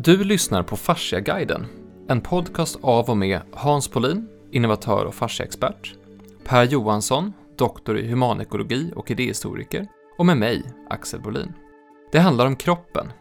[0.00, 1.66] Du lyssnar på Fasciaguiden,
[2.08, 5.94] en podcast av och med Hans Polin, innovatör och fasciaexpert,
[6.44, 9.86] Per Johansson, doktor i humanekologi och idéhistoriker,
[10.18, 11.52] och med mig, Axel Bolin.
[12.12, 13.12] Det handlar om kroppen,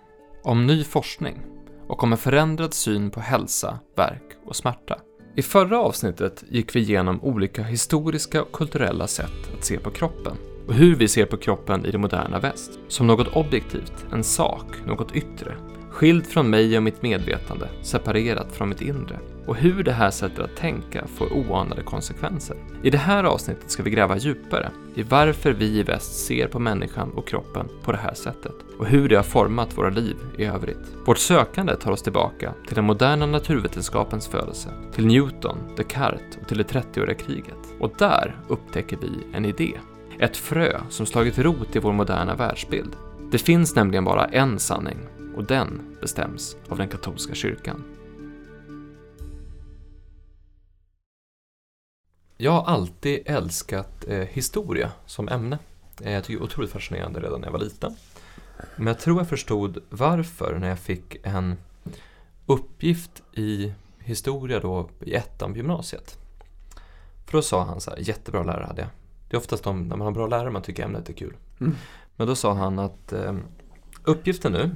[0.43, 1.41] om ny forskning
[1.87, 4.99] och om en förändrad syn på hälsa, verk och smärta.
[5.35, 10.37] I förra avsnittet gick vi igenom olika historiska och kulturella sätt att se på kroppen
[10.67, 12.79] och hur vi ser på kroppen i det moderna väst.
[12.87, 15.57] Som något objektivt, en sak, något yttre.
[15.97, 19.19] Skild från mig och mitt medvetande, separerat från mitt inre.
[19.45, 22.57] Och hur det här sättet att tänka får oanade konsekvenser.
[22.83, 26.59] I det här avsnittet ska vi gräva djupare i varför vi i väst ser på
[26.59, 30.45] människan och kroppen på det här sättet och hur det har format våra liv i
[30.45, 30.95] övrigt.
[31.05, 36.57] Vårt sökande tar oss tillbaka till den moderna naturvetenskapens födelse, till Newton, Descartes och till
[36.57, 37.73] det 30-åriga kriget.
[37.79, 39.73] Och där upptäcker vi en idé.
[40.19, 42.95] Ett frö som slagit rot i vår moderna världsbild.
[43.31, 44.97] Det finns nämligen bara en sanning
[45.37, 47.83] och den bestäms av den katolska kyrkan.
[52.37, 55.59] Jag har alltid älskat eh, historia som ämne.
[56.01, 57.95] Eh, jag tycker det är otroligt fascinerande redan när jag var liten.
[58.75, 61.55] Men jag tror jag förstod varför när jag fick en
[62.45, 66.17] uppgift i historia då i ettan på gymnasiet.
[67.25, 68.89] För då sa han så här, jättebra lärare hade jag.
[69.29, 71.35] Det är oftast de, när man har bra lärare man tycker ämnet är kul.
[71.59, 71.75] Mm.
[72.15, 73.35] Men då sa han att eh,
[74.03, 74.75] uppgiften nu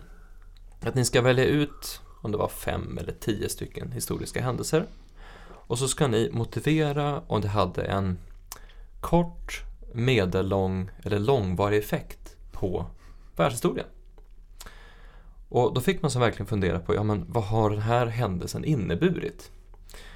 [0.89, 4.85] att ni ska välja ut om det var fem eller tio stycken historiska händelser.
[5.43, 8.17] Och så ska ni motivera om det hade en
[8.99, 9.61] kort,
[9.93, 12.85] medellång eller långvarig effekt på
[13.35, 13.87] världshistorien.
[15.49, 18.65] Och då fick man så verkligen fundera på, ja men vad har den här händelsen
[18.65, 19.51] inneburit?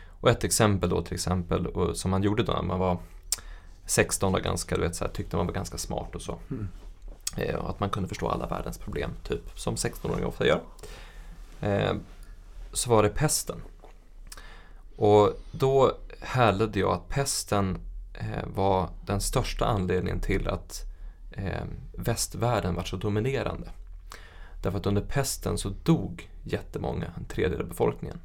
[0.09, 2.97] Och ett exempel då till exempel, som man gjorde då när man var
[3.85, 6.39] 16 och ganska, du vet, så här, tyckte man var ganska smart och så.
[6.51, 6.67] Mm.
[7.35, 10.61] Eh, och att man kunde förstå alla världens problem, typ som 16-åringar ofta gör.
[11.61, 11.93] Eh,
[12.73, 13.61] så var det pesten.
[14.95, 17.77] Och då härledde jag att pesten
[18.13, 20.83] eh, var den största anledningen till att
[21.31, 21.63] eh,
[21.97, 23.69] västvärlden var så dominerande.
[24.63, 28.19] Därför att under pesten så dog jättemånga, en tredjedel av befolkningen.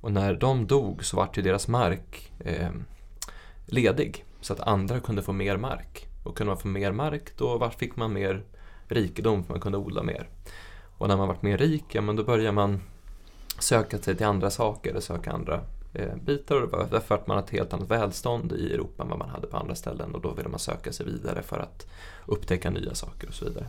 [0.00, 2.70] Och när de dog så vart ju deras mark eh,
[3.66, 6.08] ledig så att andra kunde få mer mark.
[6.24, 8.44] Och kunde man få mer mark då fick man mer
[8.88, 10.28] rikedom för man kunde odla mer.
[10.98, 12.80] Och när man varit mer rik, ja men då börjar man
[13.58, 15.60] söka sig till andra saker och söka andra
[15.92, 16.62] eh, bitar.
[16.62, 19.18] Och det var för att man har ett helt annat välstånd i Europa än vad
[19.18, 21.86] man hade på andra ställen och då ville man söka sig vidare för att
[22.26, 23.68] upptäcka nya saker och så vidare.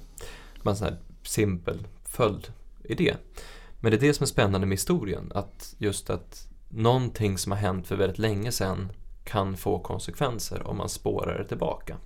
[0.55, 3.15] Det var en sån här simpel följdidé.
[3.79, 7.59] Men det är det som är spännande med historien, att just att någonting som har
[7.59, 8.91] hänt för väldigt länge sedan
[9.23, 11.97] kan få konsekvenser om man spårar det tillbaka.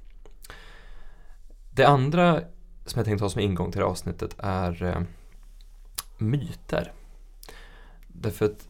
[1.80, 2.42] Det andra
[2.86, 5.02] som jag tänkte ha som ingång till det här avsnittet är eh,
[6.18, 6.94] myter.
[8.08, 8.68] Därför att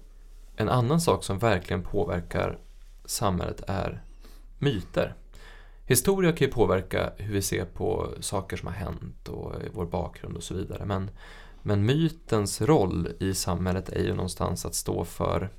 [0.55, 2.59] en annan sak som verkligen påverkar
[3.05, 4.03] samhället är
[4.59, 5.15] myter.
[5.85, 10.37] Historia kan ju påverka hur vi ser på saker som har hänt och vår bakgrund
[10.37, 10.85] och så vidare.
[10.85, 11.11] Men,
[11.61, 15.49] men mytens roll i samhället är ju någonstans att stå för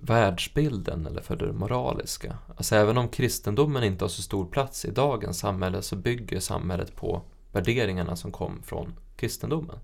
[0.00, 2.38] världsbilden eller för det moraliska.
[2.56, 6.96] Alltså även om kristendomen inte har så stor plats i dagens samhälle så bygger samhället
[6.96, 7.22] på
[7.52, 9.78] värderingarna som kom från kristendomen.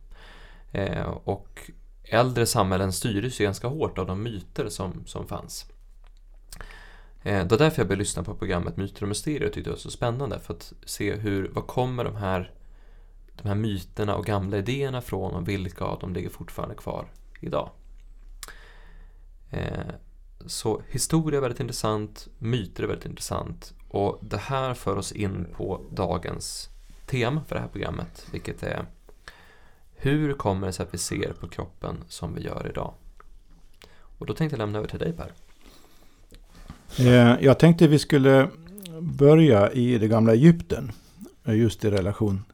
[0.73, 1.71] Eh, och
[2.03, 5.67] äldre samhällen styrdes ju ganska hårt av de myter som, som fanns.
[7.23, 9.75] Eh, det var därför jag började lyssna på programmet Myter och mysterier och tyckte det
[9.75, 12.53] var så spännande för att se hur, var kommer de här,
[13.43, 17.71] de här myterna och gamla idéerna från och vilka av dem ligger fortfarande kvar idag.
[19.51, 19.95] Eh,
[20.47, 25.47] så historia är väldigt intressant, myter är väldigt intressant och det här för oss in
[25.57, 26.69] på dagens
[27.07, 28.87] tema för det här programmet, vilket är
[29.95, 32.95] hur kommer det sig att vi ser på kroppen som vi gör idag?
[34.19, 35.33] Och då tänkte jag lämna över till dig Per.
[36.99, 38.49] Eh, jag tänkte vi skulle
[39.01, 40.93] börja i det gamla Egypten,
[41.45, 42.45] eh, just i relation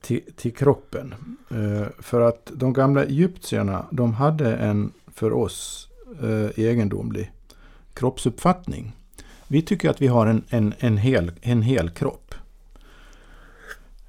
[0.00, 1.14] till, till kroppen.
[1.50, 5.88] Eh, för att de gamla egyptierna, de hade en för oss
[6.22, 7.32] eh, egendomlig
[7.94, 8.96] kroppsuppfattning.
[9.48, 12.34] Vi tycker att vi har en, en, en, hel, en hel kropp.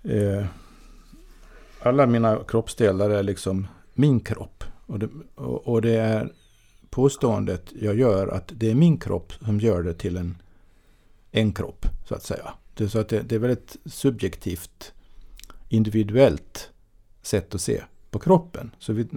[0.03, 0.45] Eh,
[1.81, 4.63] alla mina kroppsdelar är liksom min kropp.
[4.85, 6.31] Och det, och, och det är
[6.89, 10.37] påståendet jag gör att det är min kropp som gör det till en,
[11.31, 12.53] en kropp, så att säga.
[12.73, 14.93] Det är, så att det, det är väldigt subjektivt,
[15.69, 16.69] individuellt
[17.21, 17.81] sätt att se
[18.11, 18.71] på kroppen.
[18.79, 19.07] Så vi,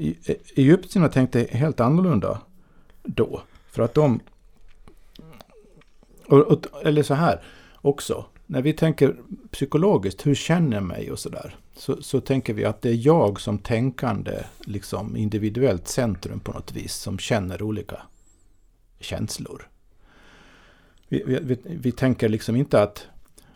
[0.00, 0.14] E,
[0.54, 2.40] egyptierna tänkte helt annorlunda
[3.02, 3.42] då.
[3.70, 4.20] För att de...
[6.26, 7.42] Och, och, eller så här
[7.74, 8.24] också.
[8.50, 9.16] när vi tänker
[9.50, 11.56] psykologiskt, hur känner jag mig och sådär.
[11.76, 16.72] Så, så tänker vi att det är jag som tänkande, liksom individuellt centrum på något
[16.72, 18.02] vis, som känner olika
[19.00, 19.68] känslor.
[21.08, 23.06] Vi, vi, vi, tänker liksom inte att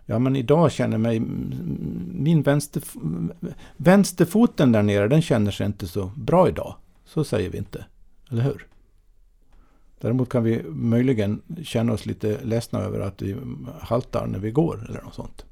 [0.07, 2.83] Ja men idag känner mig min vänster,
[3.77, 6.75] vänsterfoten där nere, den känner sig inte så bra idag.
[7.05, 7.85] Så säger vi inte,
[8.31, 8.67] eller hur?
[10.01, 13.37] Däremot kan vi möjligen känna oss lite ledsna över att vi
[13.81, 15.45] haltar när vi går eller något sånt.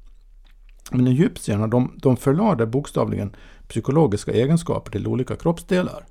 [0.91, 3.35] Men egyptierna de, de förlade bokstavligen
[3.67, 6.05] psykologiska egenskaper till olika kroppsdelar.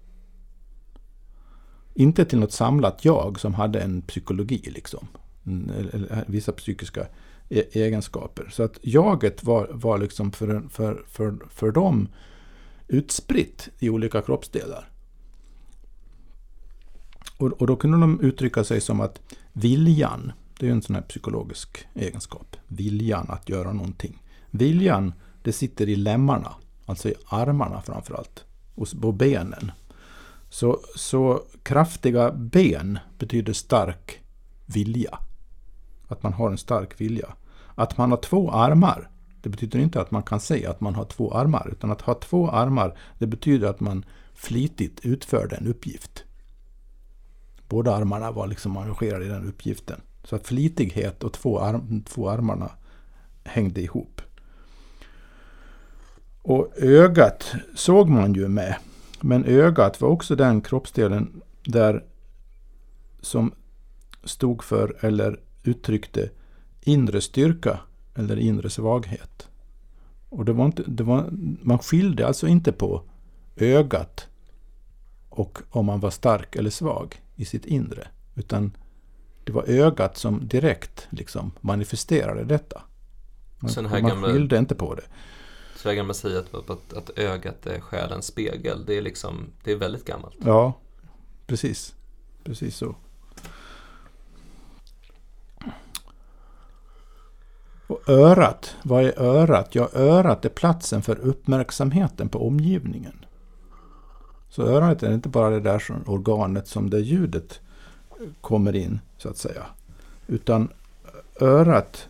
[1.94, 5.08] Inte till något samlat jag som hade en psykologi liksom.
[5.46, 7.06] Mm, eller vissa psykiska
[7.54, 8.48] E-, egenskaper.
[8.52, 12.08] Så att jaget var, var liksom för, för, för, för dem
[12.88, 14.88] utspritt i olika kroppsdelar.
[17.38, 19.20] Och, och då kunde de uttrycka sig som att
[19.52, 24.22] viljan, det är en sån här psykologisk egenskap, viljan att göra någonting.
[24.50, 25.12] Viljan,
[25.42, 26.54] det sitter i lemmarna,
[26.86, 28.44] alltså i armarna framförallt,
[28.74, 29.72] och på benen.
[30.50, 34.20] Så, så kraftiga ben betyder stark
[34.66, 35.18] vilja.
[36.08, 37.34] Att man har en stark vilja.
[37.74, 39.10] Att man har två armar,
[39.40, 41.68] det betyder inte att man kan se att man har två armar.
[41.72, 44.04] Utan att ha två armar, det betyder att man
[44.34, 46.24] flitigt utförde en uppgift.
[47.68, 50.00] Båda armarna var liksom engagerade i den uppgiften.
[50.24, 52.70] Så att flitighet och två, arm, två armarna
[53.44, 54.20] hängde ihop.
[56.42, 58.76] Och ögat såg man ju med.
[59.20, 62.04] Men ögat var också den kroppsdelen där
[63.20, 63.54] som
[64.24, 66.30] stod för eller uttryckte
[66.82, 67.80] inre styrka
[68.14, 69.48] eller inre svaghet.
[70.28, 71.28] Och det var inte, det var,
[71.62, 73.02] man skilde alltså inte på
[73.56, 74.28] ögat
[75.28, 78.08] och om man var stark eller svag i sitt inre.
[78.34, 78.76] Utan
[79.44, 82.82] det var ögat som direkt liksom manifesterade detta.
[83.58, 85.04] Man, man gamla, skilde inte på det.
[85.76, 89.72] Så det gamla säga att, att, att ögat är själens spegel, det är, liksom, det
[89.72, 90.36] är väldigt gammalt.
[90.44, 90.72] Ja,
[91.46, 91.94] precis.
[92.44, 92.96] Precis så.
[97.92, 99.74] Och örat, vad är örat?
[99.74, 103.24] Ja, örat är platsen för uppmärksamheten på omgivningen.
[104.48, 107.60] Så örat är inte bara det där som organet som det ljudet
[108.40, 109.66] kommer in, så att säga.
[110.26, 110.68] Utan
[111.40, 112.08] örat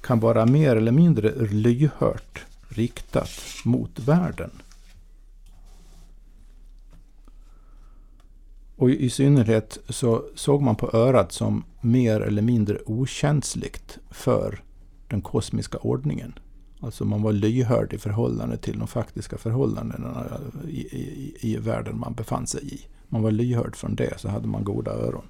[0.00, 3.30] kan vara mer eller mindre lyhört riktat
[3.64, 4.50] mot världen.
[8.76, 14.62] Och i synnerhet så såg man på örat som mer eller mindre okänsligt för
[15.08, 16.38] den kosmiska ordningen.
[16.80, 20.26] Alltså man var lyhörd i förhållande till de faktiska förhållandena
[20.68, 22.86] i, i, i världen man befann sig i.
[23.08, 25.28] Man var lyhörd från det, så hade man goda öron.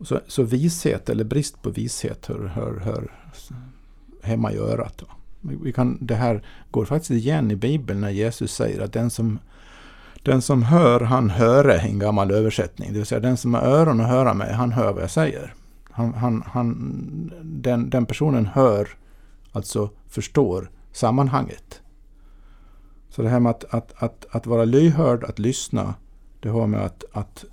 [0.00, 3.10] Så, så vishet, eller brist på vishet, hör, hör, hör
[4.22, 5.02] hemma i örat.
[5.40, 9.38] Vi kan, det här går faktiskt igen i Bibeln när Jesus säger att den som,
[10.22, 12.92] den som hör, han höre, en gammal översättning.
[12.92, 15.54] Det vill säga den som har öron att höra med, han hör vad jag säger.
[16.00, 18.88] Han, han, han, den, den personen hör
[19.52, 21.82] alltså förstår sammanhanget.
[23.08, 25.94] Så det här med att, att, att, att vara lyhörd, att lyssna,
[26.40, 27.44] det har med att, att,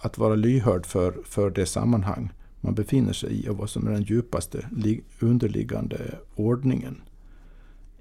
[0.00, 3.90] att vara lyhörd för, för det sammanhang man befinner sig i och vad som är
[3.90, 4.68] den djupaste
[5.20, 7.02] underliggande ordningen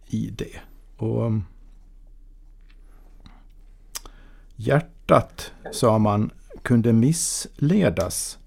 [0.08, 0.60] i det.
[0.98, 1.44] Och um,
[4.56, 6.32] Hjärtat, sa man,
[6.62, 8.40] kunde missledas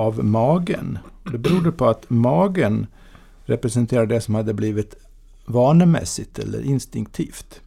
[0.00, 0.98] av magen.
[1.32, 2.86] Det berodde på att magen
[3.44, 4.94] representerar det som hade blivit
[5.44, 7.60] vanemässigt eller instinktivt.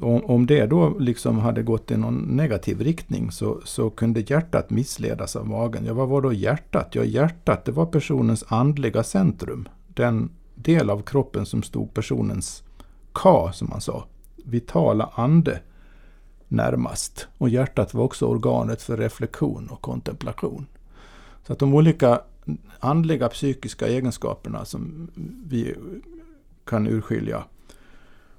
[0.00, 5.36] Om, det då liksom hade gått i någon negativ riktning så, så kunde hjärtat missledas
[5.36, 5.84] av magen.
[5.86, 6.94] Ja, vad var då hjärtat?
[6.94, 9.68] Ja, hjärtat det var personens andliga centrum.
[9.88, 12.62] Den del av kroppen som stod personens
[13.12, 14.04] Ka, som man sa,
[14.44, 15.60] vitala ande
[16.48, 17.28] närmast.
[17.38, 20.66] Och hjärtat var också organet för reflektion och kontemplation.
[21.46, 22.20] Så att de olika
[22.80, 25.10] andliga psykiska egenskaperna som
[25.46, 25.74] vi
[26.64, 27.44] kan urskilja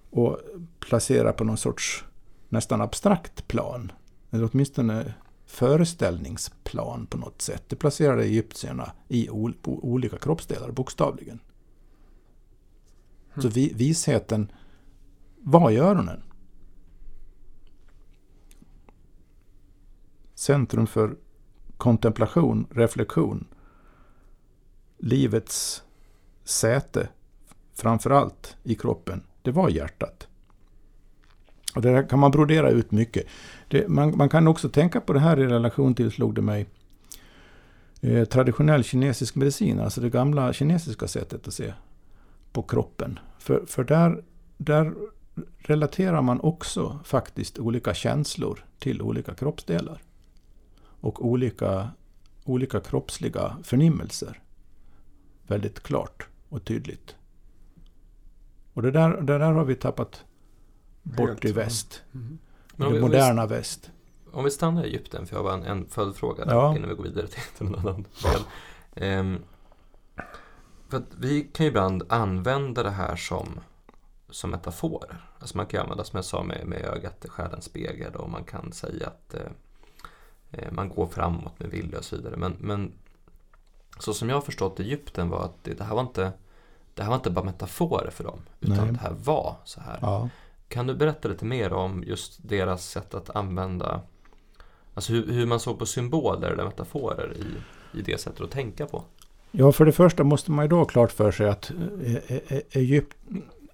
[0.09, 0.39] och
[0.79, 2.05] placera på någon sorts
[2.49, 3.91] nästan abstrakt plan.
[4.31, 5.13] Eller åtminstone
[5.45, 7.63] föreställningsplan på något sätt.
[7.67, 9.29] Det placerade egyptierna i
[9.63, 11.39] olika kroppsdelar, bokstavligen.
[13.37, 14.51] Så vi, visheten
[15.39, 16.23] var i öronen.
[20.35, 21.15] Centrum för
[21.77, 23.47] kontemplation, reflektion
[24.97, 25.83] livets
[26.43, 27.09] säte,
[27.73, 30.27] framförallt i kroppen, det var hjärtat.
[31.75, 33.25] Och det där kan man brodera ut mycket.
[33.67, 36.65] Det, man, man, kan också tänka på det här i relation till, slog det mig,
[38.01, 41.73] eh, traditionell kinesisk medicin, alltså det gamla kinesiska sättet att se
[42.51, 43.19] på kroppen.
[43.39, 44.23] För, för där,
[44.57, 44.93] där
[45.57, 50.01] relaterar man också faktiskt olika känslor till olika kroppsdelar.
[51.05, 51.89] Och olika,
[52.43, 54.41] olika kroppsliga förnimmelser.
[55.47, 57.15] Väldigt klart och tydligt.
[58.73, 60.23] Och det där, det där har vi tappat
[61.03, 61.55] bort Helt, i ja.
[61.55, 62.03] väst.
[62.13, 62.37] Mm.
[62.75, 63.91] Men om det om vi- moderna väst.
[64.31, 66.75] Om vi stannar i Egypten, för jag har bara en, en följdfråga där Ja.
[66.77, 68.41] innan vi går vidare till, till en annan del.
[68.95, 69.37] Ehm,
[70.89, 73.59] för att vi kan ju ibland använda det här som,
[74.29, 75.29] som metaforer.
[75.39, 78.43] Alltså man kan ju använda, som jag sa, med, med ögat själens spegel och man
[78.43, 79.41] kan säga att eh,
[80.71, 82.37] man går framåt med vilja och så vidare.
[82.37, 82.91] Men, men
[83.99, 86.31] så som jag har förstått Egypten var att det, det här var inte
[86.95, 88.91] det här var inte bara metaforer för dem, utan Nej.
[88.91, 89.97] det här var så här.
[90.01, 90.29] Ja.
[90.67, 94.01] Kan du berätta lite mer om just deras sätt att använda,
[94.93, 98.85] alltså hur, hur man såg på symboler eller metaforer i, i det sättet att tänka
[98.85, 99.03] på?
[99.51, 101.71] Ja, för det första måste man ju då ha klart för sig att
[102.03, 103.17] eh, eh, Egypt,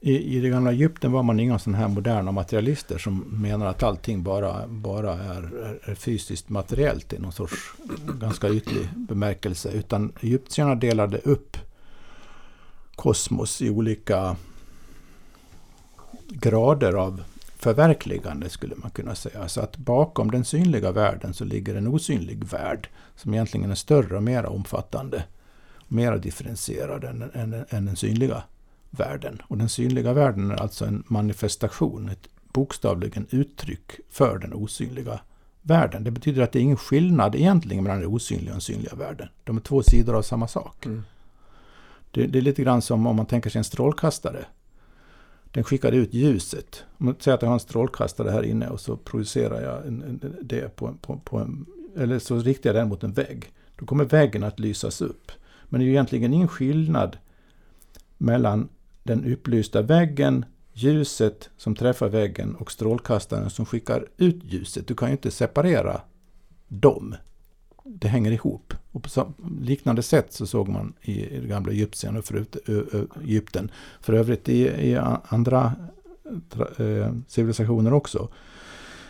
[0.02, 3.84] i, i det gamla Egypten var man inga sådana här moderna materialister som menar att
[3.84, 5.50] allting bara, bara är,
[5.84, 7.74] är, fysiskt materiellt i någon sorts
[8.20, 9.72] ganska ytlig bemärkelse.
[9.72, 11.58] Utan egyptierna delade upp
[12.96, 14.36] kosmos i olika
[16.28, 17.24] grader av
[17.58, 19.48] förverkligande skulle man kunna säga.
[19.48, 24.18] Så att bakom den synliga världen så ligger en osynlig värld som egentligen är större
[24.18, 25.24] och mer omfattande
[25.88, 28.44] mer differentierad än, än, än den synliga
[28.92, 29.42] världen.
[29.48, 35.20] Och den synliga världen är alltså en manifestation, ett bokstavligen uttryck för den osynliga
[35.62, 36.04] världen.
[36.04, 39.28] Det betyder att det är ingen skillnad egentligen mellan den osynliga och den synliga världen.
[39.44, 40.86] De är två sidor av samma sak.
[40.86, 41.04] Mm.
[42.12, 44.46] Det, det är lite grann som om man tänker sig en strålkastare.
[45.52, 46.84] Den skickar ut ljuset.
[46.98, 50.02] Om man säger att jag har en strålkastare här inne och så projicerar jag en,
[50.02, 51.66] en, det på, på, på en,
[51.98, 53.52] eller så riktar jag den mot en vägg.
[53.76, 55.32] Då kommer väggen att lysas upp.
[55.70, 57.18] Men det är ju egentligen ingen skillnad
[58.18, 58.70] mellan
[59.04, 64.88] den upplysta väggen, ljuset som träffar väggen och strålkastaren som skickar ut ljuset.
[64.88, 66.02] Du kan ju inte separera
[66.68, 67.16] dem.
[67.84, 68.74] Det hänger ihop.
[68.92, 73.06] Och på liknande sätt så såg man i, det gamla Egypten och förut, ö, ö,
[73.24, 73.72] Egypten.
[74.02, 75.74] För övrigt i, i andra
[76.50, 78.30] tra, eh, civilisationer också.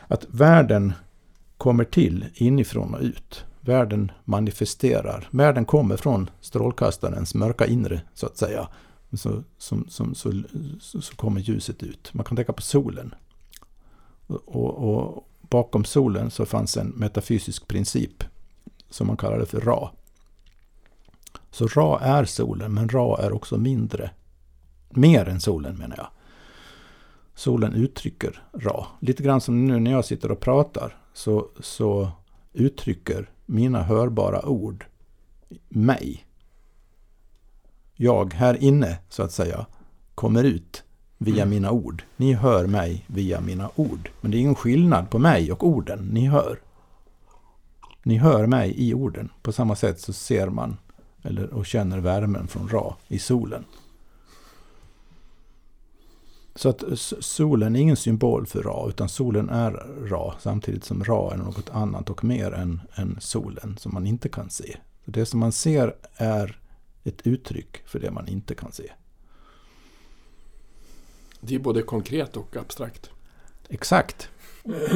[0.08, 0.94] Att världen
[1.58, 3.46] kommer till inifrån och ut.
[3.62, 5.28] Världen manifesterar.
[5.32, 8.68] Världen kommer från strålkastarens mörka inre, så att säga.
[9.14, 10.44] Så, som, som, så,
[10.80, 12.14] så, kommer ljuset ut.
[12.14, 13.14] Man kan tänka på solen.
[14.28, 18.24] Och, och bakom solen så fanns en metafysisk princip
[18.90, 19.92] som man kallade för Ra.
[21.52, 24.12] Så Ra är solen, men Ra är också mindre.
[24.90, 26.08] Mer än solen menar jag.
[27.36, 28.88] Solen uttrycker Ra.
[29.00, 32.12] Lite grann som nu när jag sitter och pratar så, så
[32.54, 34.86] uttrycker mina hörbara ord
[35.70, 36.26] mig.
[38.04, 39.66] Jag här inne, så att säga,
[40.16, 40.84] kommer ut
[41.18, 41.50] via Mm.
[41.50, 42.04] mina ord.
[42.18, 44.10] Ni hör mig via mina ord.
[44.22, 46.60] Men det är ingen skillnad på mig och orden ni hör.
[48.04, 49.30] Ni hör mig i orden.
[49.42, 50.78] På samma sätt så ser man
[51.22, 53.66] eller, och känner värmen från Ra i solen.
[56.56, 56.84] Så att
[57.20, 59.72] solen är ingen symbol för Ra, utan solen är
[60.10, 64.30] Ra, samtidigt som Ra är något annat och mer än, än solen som man inte
[64.30, 64.78] kan se.
[65.06, 66.61] Det som man ser är
[67.04, 68.92] ett uttryck för det man inte kan se.
[71.40, 73.10] Det är både konkret och abstrakt.
[73.70, 74.30] Exakt.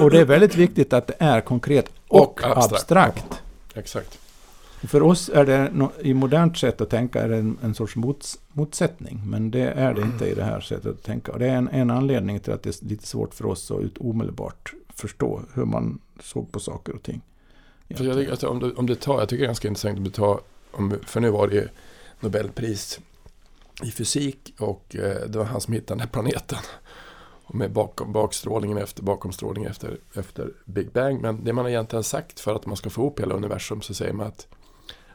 [0.01, 2.71] Och det är väldigt viktigt att det är konkret och, Och abstrakt.
[2.71, 3.41] abstrakt.
[3.73, 4.19] Exakt.
[4.83, 5.71] För oss är det
[6.01, 9.21] i modernt sätt att tänka är en, en sorts mots, motsättning.
[9.25, 11.31] Men det är det inte i det här sättet att tänka.
[11.31, 13.81] Och det är en, en anledning till att det är lite svårt för oss att
[13.81, 17.21] ut omedelbart förstå hur man såg på saker och ting.
[17.95, 19.97] För jag, tycker, att om, det, om det tar, jag tycker det är ganska intressant
[19.97, 20.39] om det tar,
[20.71, 21.67] om, för nu var det ju
[22.19, 22.99] Nobelpris
[23.83, 26.59] i fysik och eh, det var han som hittade den här planeten.
[27.53, 31.21] Med bakom, bakstrålningen efter, bakomstrålningen efter, efter Big Bang.
[31.21, 34.13] Men det man egentligen sagt för att man ska få ihop hela universum så säger
[34.13, 34.47] man att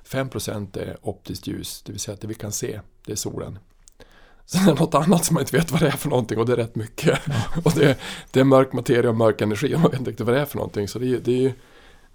[0.09, 3.59] 5% är optiskt ljus, det vill säga att det vi kan se, det är solen.
[4.47, 6.47] Sen är det något annat som man inte vet vad det är för någonting och
[6.47, 7.19] det är rätt mycket.
[7.65, 7.99] och det,
[8.31, 10.57] det är mörk materia och mörk energi och man vet inte vad det är för
[10.57, 10.89] någonting.
[10.89, 11.53] Så det, det är ju,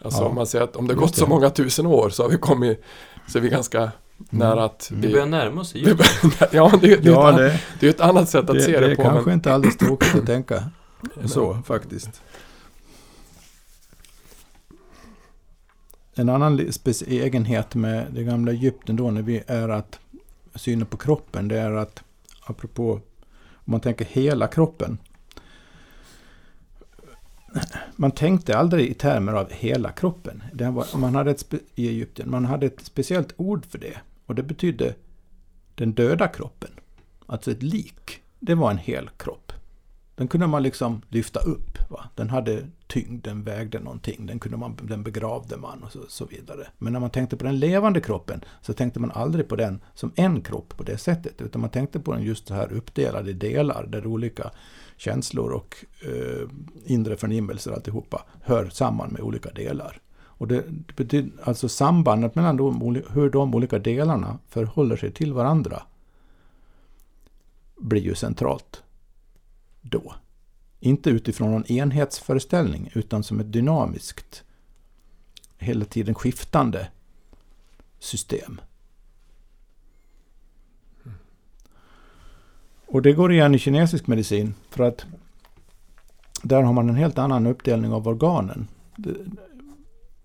[0.02, 0.28] alltså Ja.
[0.28, 2.38] om man säger att om det har gått så många tusen år så har vi
[2.38, 2.84] kommit,
[3.28, 5.14] så är vi ganska nära att Vi vi...
[5.14, 6.32] börjar närma oss Egypten.
[6.52, 8.62] ja, det, är- det, är Ja, ett, det, det är ett annat sätt att det,
[8.62, 9.02] se det det, är på.
[9.04, 10.64] kanske men- inte alldeles tråkigt att tänka
[11.26, 12.22] så faktiskt.
[16.16, 16.60] En annan
[17.08, 20.00] egenhet med det gamla Egypten då när vi är att
[20.56, 22.04] synen på kroppen, det är att
[22.46, 22.92] apropå
[23.54, 24.98] om man tänker hela kroppen
[27.96, 30.44] man tänkte aldrig i termer av hela kroppen.
[30.54, 33.98] Det var, man hade ett, I Egypten man hade ett speciellt ord för det.
[34.26, 34.96] Och det betydde
[35.76, 36.70] den döda kroppen.
[37.26, 38.22] Alltså ett lik.
[38.40, 39.52] Det var en hel kropp.
[40.16, 41.90] Den kunde man liksom lyfta upp.
[41.90, 42.10] Va?
[42.16, 46.26] Den hade tyngd, den vägde någonting, den, kunde man, den begravde man och så, så,
[46.26, 46.68] vidare.
[46.78, 50.12] Men när man tänkte på den levande kroppen så tänkte man aldrig på den som
[50.16, 51.42] en kropp på det sättet.
[51.42, 54.52] Utan man tänkte på den just så här uppdelad i delar där olika
[54.98, 56.50] känslor och eh,
[56.86, 60.02] inre förnimmelser alltihopa hör samman med olika delar.
[60.38, 65.34] Och det, det betyder alltså sambandet mellan de, hur de olika delarna förhåller sig till
[65.34, 65.84] varandra
[67.78, 68.82] blir ju centralt
[69.90, 70.16] då.
[70.80, 74.44] Inte utifrån någon enhetsföreställning utan som ett dynamiskt,
[75.58, 76.88] hela tiden skiftande
[78.00, 78.62] system.
[82.88, 85.06] Och det går igen i kinesisk medicin för att
[86.44, 88.68] där har man en helt annan uppdelning av organen.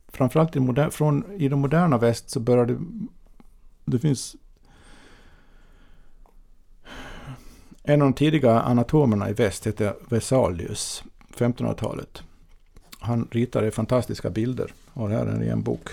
[0.08, 2.78] Framförallt i, moder, från, i den moderna väst så börjar det...
[3.84, 4.36] Det finns...
[7.82, 11.04] En av de tidiga anatomerna i väst heter Vesalius,
[11.36, 12.22] 1500-talet.
[12.98, 14.72] Han ritade fantastiska bilder.
[14.92, 15.88] Har här en en bok.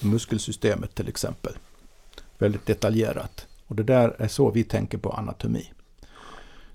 [0.00, 1.52] Muskelsystemet till exempel.
[2.38, 3.46] Väldigt detaljerat.
[3.66, 5.72] Och det där är så vi tänker på anatomi.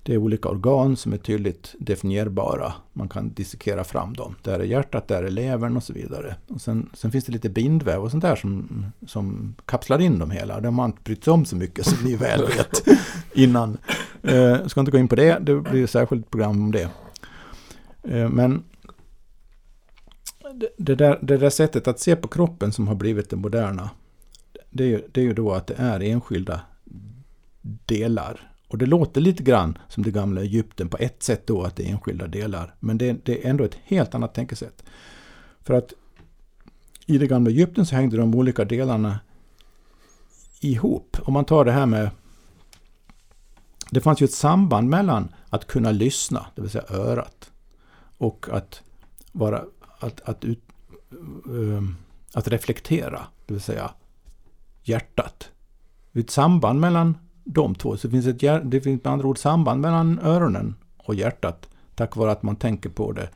[0.06, 2.72] Det är olika organ som är tydligt definierbara.
[2.92, 4.34] Man kan dissekera fram dem.
[4.42, 6.36] Där är hjärtat, där är levern och så vidare.
[6.48, 10.30] Och sen, sen finns det lite bindväv och sånt där som, som kapslar in dem
[10.30, 10.60] hela.
[10.60, 12.88] Det har man inte brytt sig om så mycket som ni väl vet
[13.32, 13.78] innan.
[14.22, 16.88] Eh, jag ska inte gå in på det, det blir ett särskilt program om det.
[18.02, 18.64] Eh, men
[20.76, 23.90] det där, det där sättet att se på kroppen som har blivit det moderna,
[24.70, 26.60] det är, det är ju då att det är enskilda
[27.86, 28.55] delar.
[28.68, 31.88] Och det låter lite grann som det gamla Egypten på ett sätt då att det
[31.88, 32.74] är enskilda delar.
[32.80, 34.84] Men det, det är ändå ett helt annat tänkesätt.
[35.60, 35.92] För att
[37.06, 39.20] i det gamla Egypten så hängde de olika delarna
[40.60, 41.16] ihop.
[41.24, 42.10] Om man tar det här med...
[43.90, 47.50] Det fanns ju ett samband mellan att kunna lyssna, det vill säga örat,
[48.18, 48.82] och att
[49.32, 49.64] vara...
[49.98, 50.62] Att, att, ut,
[51.46, 51.96] ehm,
[52.34, 53.90] att reflektera, det vill säga
[54.82, 55.50] hjärtat.
[56.12, 57.96] Ett samband mellan de två.
[57.96, 62.16] Så det finns, ett, det finns med andra ord samband mellan öronen och hjärtat tack
[62.16, 63.28] vare att man tänker på det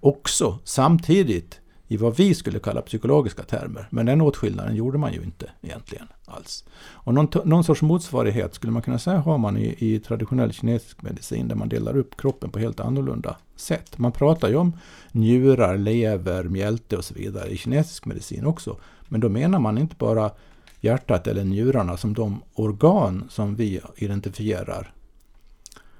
[0.00, 3.88] också samtidigt i vad vi skulle kalla psykologiska termer.
[3.90, 6.64] Men den åtskillnaden gjorde man ju inte egentligen alls.
[6.82, 11.02] Och någon, någon sorts motsvarighet skulle man kunna säga har man i, i traditionell kinesisk
[11.02, 13.98] medicin där man delar upp kroppen på helt annorlunda sätt.
[13.98, 14.72] Man pratar ju om
[15.12, 18.76] njurar, lever, mjälte och så vidare i kinesisk medicin också.
[19.08, 20.30] Men då menar man inte bara
[20.80, 24.92] hjärtat eller njurarna som de organ som vi identifierar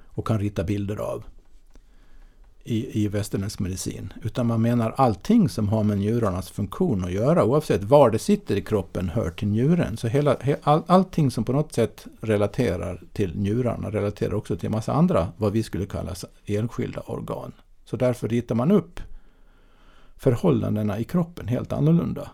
[0.09, 1.25] och kan rita bilder av
[2.65, 4.13] i, i västerländsk medicin.
[4.23, 8.57] Utan man menar allting som har med njurarnas funktion att göra, oavsett var det sitter
[8.57, 9.97] i kroppen hör till njuren.
[9.97, 14.73] Så hela, all, allting som på något sätt relaterar till njurarna relaterar också till en
[14.73, 16.15] massa andra, vad vi skulle kalla
[16.47, 17.53] enskilda organ.
[17.85, 19.01] Så därför ritar man upp
[20.17, 22.31] förhållandena i kroppen helt annorlunda.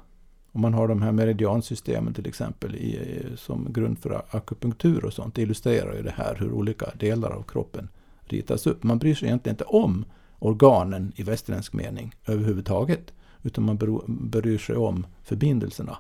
[0.57, 5.35] Om man har de här meridiansystemen till exempel i, som grund för akupunktur och sånt.
[5.35, 7.89] Det illustrerar ju det här hur olika delar av kroppen
[8.21, 8.83] ritas upp.
[8.83, 10.05] Man bryr sig egentligen inte om
[10.39, 13.13] organen i västerländsk mening överhuvudtaget.
[13.43, 15.99] Utan man bryr sig om förbindelserna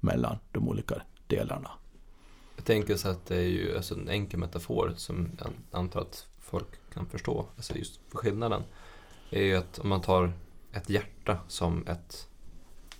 [0.00, 1.70] mellan de olika delarna.
[2.56, 6.26] Jag tänker så att det är ju alltså en enkel metafor som jag antar att
[6.38, 7.46] folk kan förstå.
[7.56, 8.62] Alltså just för skillnaden.
[9.30, 10.32] är ju att om man tar
[10.72, 12.27] ett hjärta som ett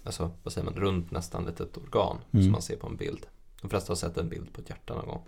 [0.08, 2.44] alltså, vad säger man, runt nästan litet organ mm.
[2.44, 3.26] som man ser på en bild.
[3.60, 5.22] De flesta har sett en bild på ett hjärta någon gång.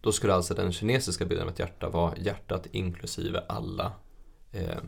[0.00, 3.92] Då skulle alltså den kinesiska bilden av ett hjärta vara hjärtat inklusive alla
[4.52, 4.78] eh,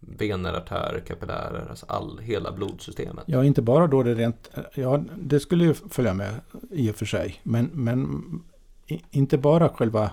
[0.00, 3.24] vener, artärer, kapillärer, alltså all, hela blodsystemet.
[3.26, 4.50] Ja, inte bara då det rent...
[4.74, 7.40] Ja, det skulle ju följa med i och för sig.
[7.42, 8.22] Men, men
[9.10, 10.10] inte bara själva...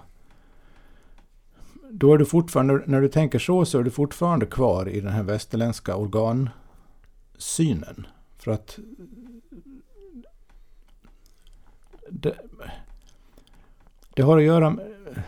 [1.90, 5.12] Då är du fortfarande, när du tänker så, så är du fortfarande kvar i den
[5.12, 6.50] här västerländska organ
[7.42, 8.08] synen.
[8.38, 8.80] För att
[12.10, 12.36] det,
[14.14, 15.24] det har att göra med,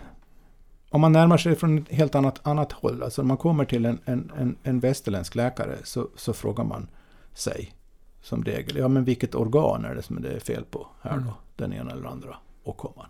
[0.90, 3.86] om man närmar sig från ett helt annat, annat håll, alltså om man kommer till
[3.86, 6.88] en, en, en, västerländsk läkare så, så frågar man
[7.34, 7.74] sig
[8.22, 11.18] som regel, ja men vilket organ är det som det är fel på här då?
[11.18, 11.34] Mm.
[11.56, 13.08] Den ena eller andra åkomman.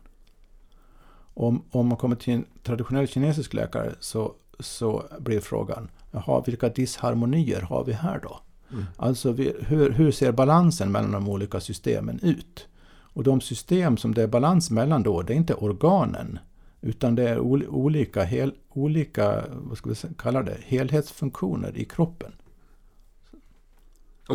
[1.33, 6.69] Om, om man kommer till en traditionell kinesisk läkare så, så blir frågan, jaha, vilka
[6.69, 8.39] disharmonier har vi här då?
[8.73, 8.85] Mm.
[8.97, 12.67] Alltså vi, hur, hur ser balansen mellan de olika systemen ut?
[13.15, 16.39] Och de system som det är balans mellan då, det är inte organen.
[16.81, 22.31] Utan det är ol olika, hel, olika vad ska vi kalla det, helhetsfunktioner i kroppen.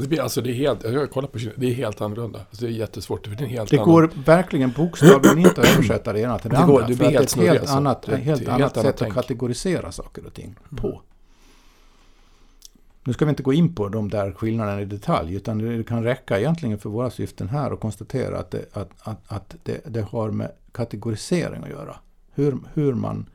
[0.00, 2.38] Det, blir, alltså det är helt, jag har kollat på det är helt annorlunda.
[2.38, 3.24] Alltså det är jättesvårt.
[3.24, 6.50] Det, är en helt det annan, går verkligen bokstavligen inte att översätta det ena till
[6.50, 6.72] det, Det andra.
[6.74, 8.74] går- det blir att helt det är ett helt annat, helt ett annat helt annat
[8.74, 9.14] sätt att tänk.
[9.14, 10.94] kategorisera saker och ting Mm.
[13.08, 16.04] Nu ska vi inte gå in på de där skillnaderna i detalj, utan det kan
[16.04, 20.02] räcka egentligen för våra syften här och konstatera att det, att, att, att det, det
[20.02, 21.96] har med kategorisering att göra.
[22.34, 23.28] Hur, hur man,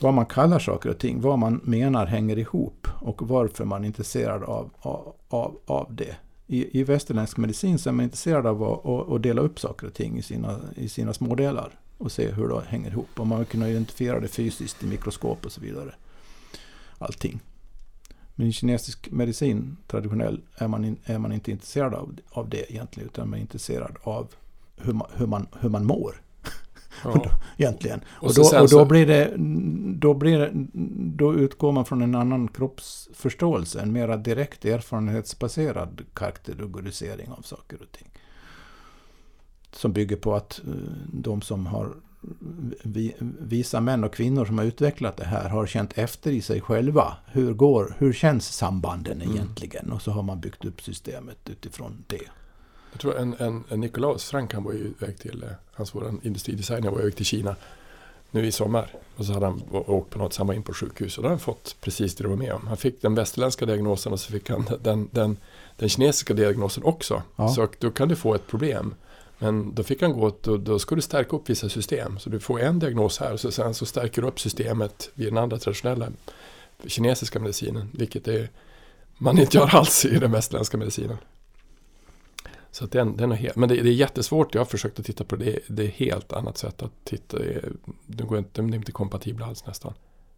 [0.00, 3.86] vad man kallar saker och ting, vad man menar hänger ihop och varför man är
[3.86, 6.16] intresserad av, av, av, av det.
[6.46, 9.86] I, I västerländsk medicin så är man intresserad av att, att, att dela upp saker
[9.86, 13.20] och ting i sina, i sina smådelar och se hur det hänger ihop.
[13.20, 15.94] Och man vill kunna identifiera det fysiskt i mikroskop och så vidare.
[16.98, 17.40] Allting.
[18.34, 22.72] Men i kinesisk medicin, traditionell, är man, in, är man inte intresserad av, av det
[22.72, 23.08] egentligen.
[23.08, 24.34] Utan man är intresserad av
[24.76, 26.22] hur man, hur man, hur man mår
[27.04, 27.24] ja.
[27.56, 28.00] egentligen.
[28.06, 29.34] Och Och, då, och då, blir det,
[29.98, 30.50] då, blir det,
[31.16, 33.80] då utgår man från en annan kroppsförståelse.
[33.80, 38.08] En mera direkt erfarenhetsbaserad karaktärisering av saker och ting.
[39.72, 40.72] Som bygger på att eh,
[41.12, 41.94] de som har
[42.82, 46.60] vi, visa män och kvinnor som har utvecklat det här har känt efter i sig
[46.60, 47.16] själva.
[47.26, 49.34] Hur, går, hur känns sambanden Mm.
[49.34, 49.92] egentligen?
[49.92, 52.22] Och så har man byggt upp systemet utifrån det.
[52.92, 56.20] Jag tror en, en, en Nikolaus Frank, han var ju iväg till, eh, hans våran
[56.22, 57.56] industridesigner var iväg till Kina
[58.30, 58.90] nu i sommar.
[59.16, 61.28] Och så hade han åkt på något, så han var in på sjukhus och då
[61.28, 62.66] hade han fått precis det du var med om.
[62.66, 65.36] Han fick den västerländska diagnosen och så fick han den, den,
[65.76, 67.22] den kinesiska diagnosen också.
[67.36, 67.48] Ja.
[67.48, 68.94] Så då kan du få ett problem.
[69.38, 72.18] Men då fick han gå, då, då ska du stärka upp vissa system.
[72.18, 75.26] Så du får en diagnos här och så sen så stärker du upp systemet vid
[75.26, 76.08] den andra traditionella
[76.86, 77.90] kinesiska medicinen.
[77.92, 78.50] Vilket är,
[79.18, 81.16] man inte gör alls i den västerländska medicinen.
[82.70, 85.06] Så att den, den är helt, men det, det är jättesvårt, jag har försökt att
[85.06, 87.38] titta på det, det är helt annat sätt att titta.
[87.38, 87.62] Det
[88.06, 89.94] De, går inte, de är inte kompatibla alls nästan.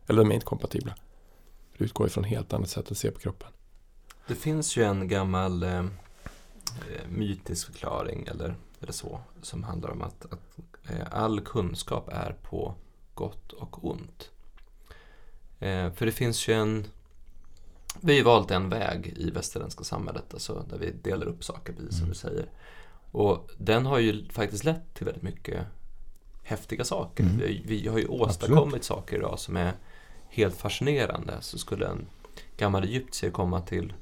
[0.07, 0.95] Eller de är inte kompatibla.
[1.79, 3.49] Det utgår ifrån helt annat sätt att se på kroppen.
[4.27, 5.85] Det finns ju en gammal eh, eh
[7.09, 10.59] mytisk förklaring eller, eller så som handlar om att, att
[10.91, 12.75] eh, all kunskap är på
[13.15, 14.31] gott och ont.
[15.59, 16.87] Eh, för det finns ju en
[18.01, 21.73] vi har ju valt en väg i västerländska samhället, alltså där vi delar upp saker,
[21.73, 22.47] precis som du säger.
[23.11, 25.67] Och den har ju faktiskt lett till väldigt mycket
[26.43, 27.25] häftiga saker.
[27.25, 27.37] Mm.
[27.37, 29.73] Vi, vi har ju åstadkommit saker idag som är
[30.29, 31.35] helt fascinerande.
[31.41, 32.07] Så skulle en
[32.57, 33.93] gammal egyptier komma till,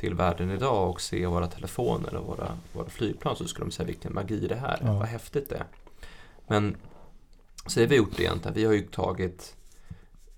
[0.00, 3.86] till världen idag och se våra telefoner och våra, våra flygplan så skulle de säga
[3.86, 4.92] vilken magi det här är, Ja.
[4.98, 5.66] vad häftigt det är.
[6.46, 6.76] Men
[7.66, 9.56] så det vi har gjort egentligen, vi har ju tagit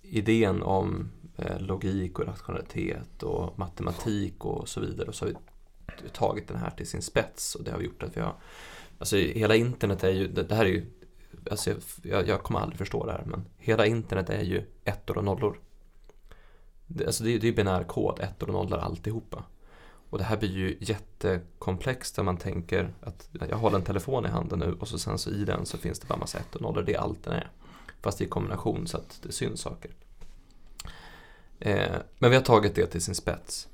[0.03, 5.33] idén om eh, logik och rationalitet och matematik och så vidare och så har
[6.03, 8.35] vi tagit den här till sin spets och det har gjort att vi har
[8.99, 10.87] Alltså hela internet är ju, det, det här är ju
[11.51, 15.25] Alltså jag, jag kommer aldrig förstå det här men hela internet är ju ettor och
[15.25, 15.61] nollor.
[16.87, 19.45] Det, alltså det, det är ju binär kod, ettor och nollor alltihopa.
[20.13, 24.29] Och det här blir ju jättekomplext där man tänker att jag håller en telefon i
[24.29, 26.63] handen nu och så sen så i den så finns det bara massa ett och
[26.63, 27.51] nollor, det är allt den är.
[28.01, 29.91] Fast i kombination så att det syns saker.
[31.61, 33.69] Eh, men vi har tagit det till sin spets.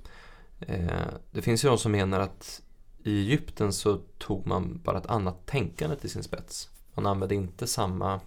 [0.61, 2.63] Eh, det finns ju de som menar att
[3.03, 6.69] i Egypten så tog man bara ett annat tänkande till sin spets.
[6.95, 8.21] Man använde inte samma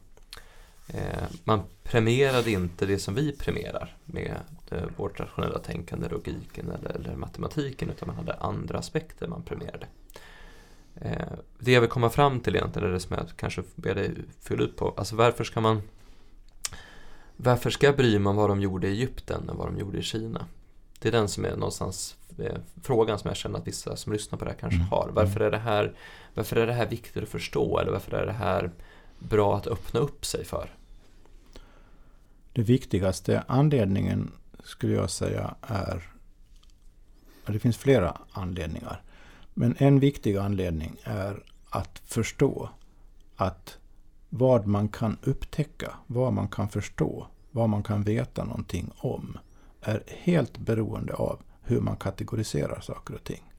[0.88, 4.40] eh, man premierade inte det som vi premierar med
[4.98, 9.88] vårt rationella tänkande, logiken eller, eller matematiken utan man hade andra aspekter man premierade.
[10.96, 11.28] Eh,
[11.60, 14.64] det jag vill komma fram till egentligen är det som jag kanske ber dig fylla
[14.64, 14.94] ut på.
[14.98, 15.82] Alltså varför ska man
[17.38, 19.98] Varför ska jag bry mig om vad de gjorde i Egypten än vad de gjorde
[19.98, 20.46] i Kina?
[21.00, 24.40] Det är den som är någonstans eh, frågan som jag känner att vissa som lyssnar
[24.40, 24.90] på det här kanske Mm.
[24.90, 25.10] har.
[25.14, 25.94] Varför är, det här,
[26.34, 27.80] varför är det här viktigt att förstå?
[27.80, 28.72] Eller varför är det här
[29.20, 30.70] bra att öppna upp sig för?
[32.54, 34.32] Det viktigaste anledningen
[34.64, 36.08] skulle jag säga är...
[37.46, 39.02] Det finns flera anledningar.
[39.54, 42.70] Men en viktig anledning är att förstå
[43.36, 43.78] att
[44.30, 49.38] vad man kan upptäcka, vad man kan förstå, vad man kan veta någonting om
[49.82, 53.52] är helt beroende av hur man kategoriserar saker och ting.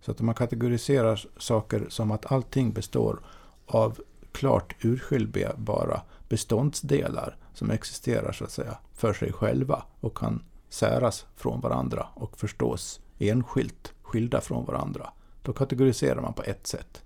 [0.00, 3.20] Så att om man kategoriserar saker som att allting består
[3.66, 4.00] av
[4.32, 11.60] klart urskiljbara beståndsdelar som existerar så att säga för sig själva och kan säras från
[11.60, 15.12] varandra och förstås enskilt, skilda från varandra.
[15.42, 17.02] Då kategoriserar man på ett sätt.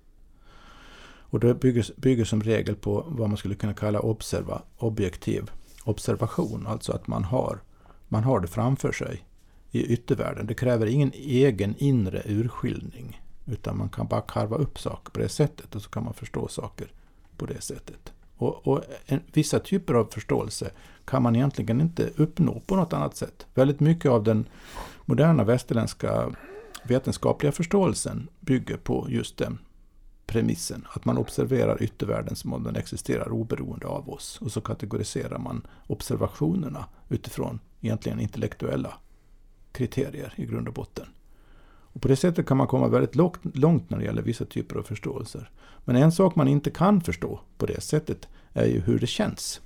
[1.35, 5.51] Och det bygger, bygger som regel på vad man skulle kunna kalla observa, objektiv
[5.85, 7.61] observation, alltså att man har,
[8.09, 9.25] man har det framför sig
[9.71, 10.47] i yttervärlden.
[10.47, 15.29] Det kräver ingen egen inre urskiljning, utan man kan bara karva upp saker på det
[15.29, 16.93] sättet och så kan man förstå saker
[17.37, 18.13] på det sättet.
[18.37, 20.71] Och, och en, vissa typer av förståelse
[21.05, 23.47] kan man egentligen inte uppnå på något annat sätt.
[23.55, 24.49] Väldigt mycket av den
[25.05, 26.35] moderna västerländska
[26.85, 29.59] vetenskapliga förståelsen bygger på just den
[30.27, 30.87] premissen.
[30.91, 34.39] Att man observerar yttervärlden som om den existerar oberoende av oss.
[34.41, 38.95] Och så kategoriserar man observationerna utifrån egentligen intellektuella
[39.73, 41.07] kriterier i grund och botten.
[41.95, 43.15] Och på det sättet kan man komma väldigt
[43.57, 45.51] långt när det gäller vissa typer av förståelser.
[45.85, 49.61] Men en sak man inte kan förstå på det sättet är ju hur det känns.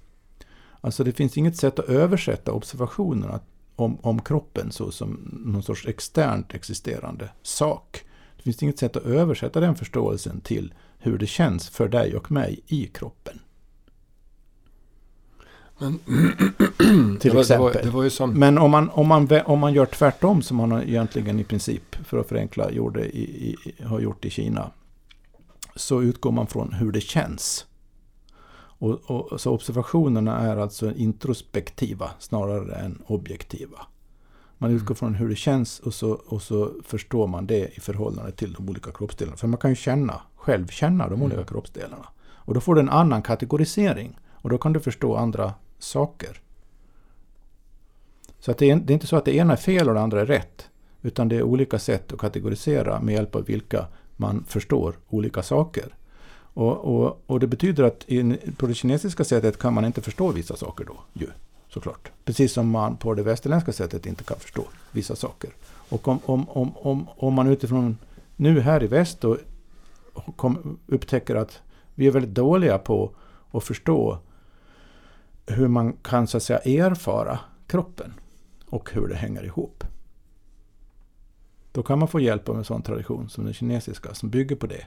[0.80, 3.40] Alltså det finns inget sätt att översätta observationerna
[3.76, 8.04] om, om kroppen så som någon sorts externt existerande sak.
[8.36, 12.30] Det finns inget sätt att översätta den förståelsen till hur det känns för dig och
[12.30, 13.40] mig i kroppen.
[15.78, 15.98] Men,
[17.18, 17.72] till det var, exempel.
[17.72, 18.32] Det var, det var som...
[18.32, 22.18] Men om man, om, man, om man gör tvärtom som man egentligen i princip, för
[22.18, 24.70] att förenkla, gjorde i, i, har gjort i Kina.
[25.76, 27.66] Så utgår man från hur det känns.
[28.80, 33.78] Och, och, så observationerna är alltså introspektiva snarare än objektiva.
[34.58, 34.96] Man utgår mm.
[34.96, 38.68] från hur det känns och så, och så förstår man det i förhållande till de
[38.68, 39.36] olika kroppsdelarna.
[39.36, 41.26] För man kan ju känna, själv känna de mm.
[41.26, 42.08] olika kroppsdelarna.
[42.20, 44.18] Och då får du en annan kategorisering.
[44.32, 46.40] Och då kan du förstå andra saker.
[48.40, 50.00] Så att det, är, det är inte så att det ena är fel och det
[50.00, 50.68] andra är rätt.
[51.02, 53.86] Utan det är olika sätt att kategorisera med hjälp av vilka
[54.16, 55.94] man förstår olika saker.
[56.54, 60.32] Och, och, och det betyder att in, på det kinesiska sättet kan man inte förstå
[60.32, 61.26] vissa saker då, ju,
[61.68, 62.10] såklart.
[62.24, 65.50] Precis som man på det västerländska sättet inte kan förstå vissa saker.
[65.88, 67.98] Och om, om, om, om, om man utifrån
[68.36, 69.36] nu här i väst då
[70.36, 71.60] kom, upptäcker att
[71.94, 73.10] vi är väldigt dåliga på
[73.50, 74.18] att förstå
[75.48, 78.14] hur man kan så att säga erfara kroppen
[78.66, 79.84] och hur det hänger ihop.
[81.72, 84.66] Då kan man få hjälp av en sån tradition som den kinesiska som bygger på
[84.66, 84.86] det.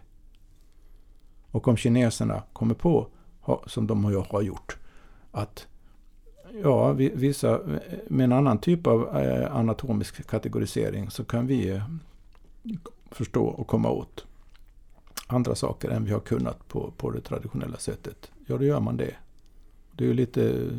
[1.52, 3.08] Och om kineserna kommer på,
[3.66, 4.78] som de har gjort,
[5.32, 5.68] att
[6.64, 7.60] ja, vissa,
[8.08, 11.84] med en annan typ av eh, anatomisk kategorisering så kan vi eh,
[13.12, 14.26] förstå och komma åt
[15.28, 18.32] andra saker än vi har kunnat på, på det traditionella sättet.
[18.46, 19.16] Ja, då gör man det.
[19.96, 20.70] Det är ju lite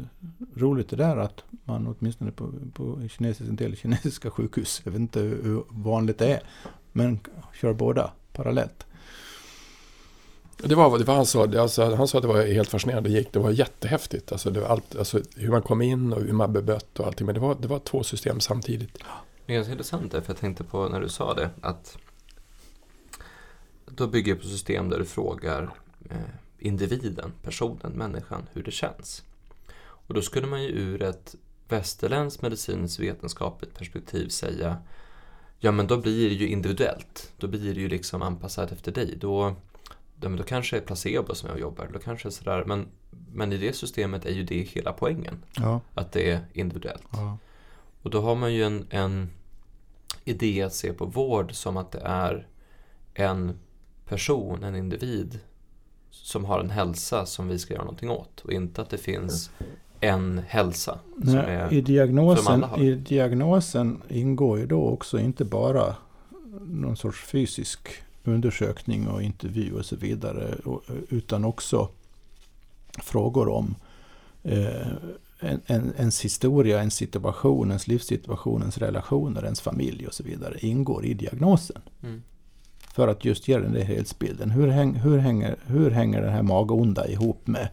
[0.55, 5.01] roligt det där att man åtminstone på, på kinesisk, en del kinesiska sjukhus, jag vet
[5.01, 6.43] inte hur vanligt det är,
[6.93, 7.21] men
[7.61, 8.87] kör båda parallellt.
[10.65, 11.59] Det var, det var han sa.
[11.59, 13.11] Alltså, han sa att det var helt fascinerande.
[13.11, 14.33] Det, gick, det var jättehäftigt.
[14.33, 17.27] Alltså, det var allt, alltså, hur man kom in och hur man bemött och allting.
[17.27, 18.99] Men det var, det var två system samtidigt.
[19.47, 21.51] Det är ganska intressant där, för jag tänkte på när du sa det.
[21.61, 21.99] Att
[23.87, 25.71] då bygger jag på system där du frågar
[26.11, 26.17] eh,
[26.67, 29.23] individen, personen, människan, hur det känns.
[29.83, 31.35] Och då skulle man ju ur ett
[31.69, 34.79] västerländskt medicinskt vetenskapligt perspektiv säga
[35.65, 37.33] Ja men då blir det ju individuellt.
[37.39, 39.17] Då blir det ju liksom anpassat efter dig.
[39.21, 39.55] Då,
[40.17, 41.91] då, då kanske det är placebo som jag jobbar.
[41.93, 42.65] Då kanske är sådär.
[42.67, 42.89] Men,
[43.33, 45.43] men i det systemet är ju det hela poängen.
[45.57, 45.81] Ja.
[45.95, 47.09] Att det är individuellt.
[47.13, 47.39] Ja.
[48.03, 49.31] Och då har man ju en, en
[50.25, 52.47] idé att se på vård som att det är
[53.15, 53.59] en
[54.05, 55.39] person, en individ
[56.23, 59.51] som har en hälsa som vi ska göra någonting åt och inte att det finns
[60.01, 60.99] en hälsa.
[61.17, 65.95] Nej, är, I, diagnosen, I diagnosen ingår ju då också inte bara
[66.61, 67.89] någon sorts fysisk
[68.25, 70.55] undersökning och intervju och så vidare
[71.09, 71.89] utan också
[73.03, 73.75] frågor om
[74.43, 74.87] eh,
[75.41, 80.59] en, en, ens historia, ens situation, ens livssituation, ens relationer, ens familj och så vidare
[80.61, 81.83] ingår i diagnosen.
[82.03, 82.23] Mm.
[82.93, 84.51] För att just ge den där helhetsbilden.
[84.51, 87.69] Hur, häng, hur, hänger, hur hänger den här magonda ihop med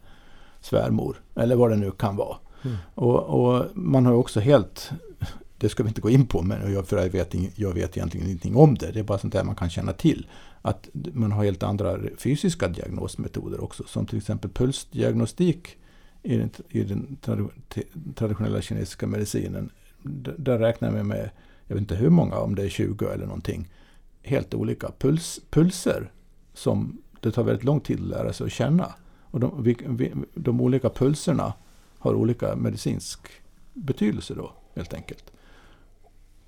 [0.61, 1.21] svärmor?
[1.35, 2.37] Eller vad det nu kan vara.
[2.63, 2.77] Mm.
[2.95, 4.91] Och, och, man har också helt,
[5.57, 8.27] det ska vi inte gå in på, men jag, för jag, vet, jag vet egentligen
[8.27, 8.91] ingenting om det.
[8.91, 10.27] Det är bara sånt där man kan känna till.
[10.61, 13.83] Att man har helt andra fysiska diagnosmetoder också.
[13.87, 15.77] Som till exempel pulsdiagnostik
[16.23, 17.17] i den, i den
[18.15, 19.69] traditionella kinesiska medicinen.
[20.37, 21.29] Där räknar vi med,
[21.67, 23.69] jag vet inte hur många, om det är 20 eller någonting
[24.23, 26.11] helt olika puls, pulser
[26.53, 28.93] som det tar väldigt lång tid att lära sig att känna.
[29.23, 31.53] Och de, vi, vi, de olika pulserna
[31.99, 33.19] har olika medicinsk
[33.73, 35.31] betydelse då, helt enkelt.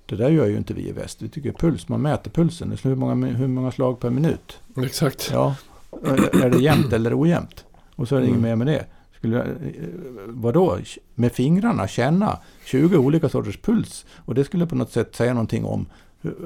[0.06, 1.22] Det där gör ju inte vi i väst.
[1.22, 2.78] Vi tycker puls, man mäter pulsen.
[2.82, 4.60] Hur många, hur många slag per minut?
[4.76, 5.30] Exakt.
[5.32, 5.56] Ja.
[6.02, 7.64] Är det jämnt eller ojämnt?
[7.96, 8.34] Och så är det mm.
[8.34, 8.86] inget mer med det.
[9.16, 9.46] Skulle,
[10.26, 10.78] vadå?
[11.14, 14.06] Med fingrarna känna 20 olika sorters puls.
[14.16, 15.86] Och det skulle på något sätt säga någonting om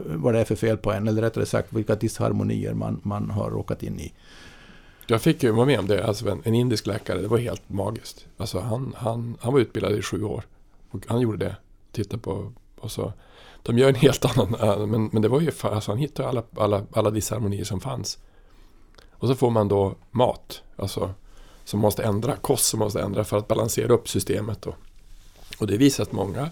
[0.07, 3.51] vad det är för fel på en, eller rättare sagt vilka disharmonier man, man har
[3.51, 4.13] råkat in i.
[5.07, 7.69] Jag fick ju vara med om det, alltså en, en indisk läkare, det var helt
[7.69, 8.27] magiskt.
[8.37, 10.45] Alltså han, han, han var utbildad i sju år
[10.91, 11.57] och han gjorde det.
[11.93, 13.13] Titta på, och så,
[13.63, 16.43] de gör en helt annan, äh, men, men det var ju, alltså han hittade alla,
[16.57, 18.19] alla, alla disharmonier som fanns.
[19.11, 21.15] Och så får man då mat, alltså
[21.65, 24.63] som måste ändra, kost som måste ändra för att balansera upp systemet.
[24.63, 24.75] Då.
[25.59, 26.51] och det visar att många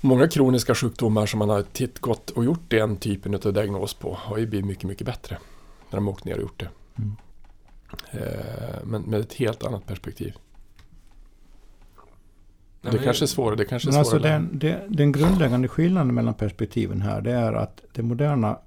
[0.00, 4.14] Många kroniska sjukdomar som man har titt, gått och gjort den typen av diagnos på
[4.14, 5.38] har ju blivit mycket, mycket bättre.
[5.90, 6.68] När de åkt ner och gjort det.
[6.98, 7.16] Mm.
[8.10, 10.34] Eh, men med ett helt annat perspektiv.
[12.80, 13.56] Det men- kanske är svårare.
[13.56, 14.34] Det kanske är Men svårare.
[14.34, 18.58] alltså den, det, den grundläggande skillnaden mellan perspektiven här det är att det moderna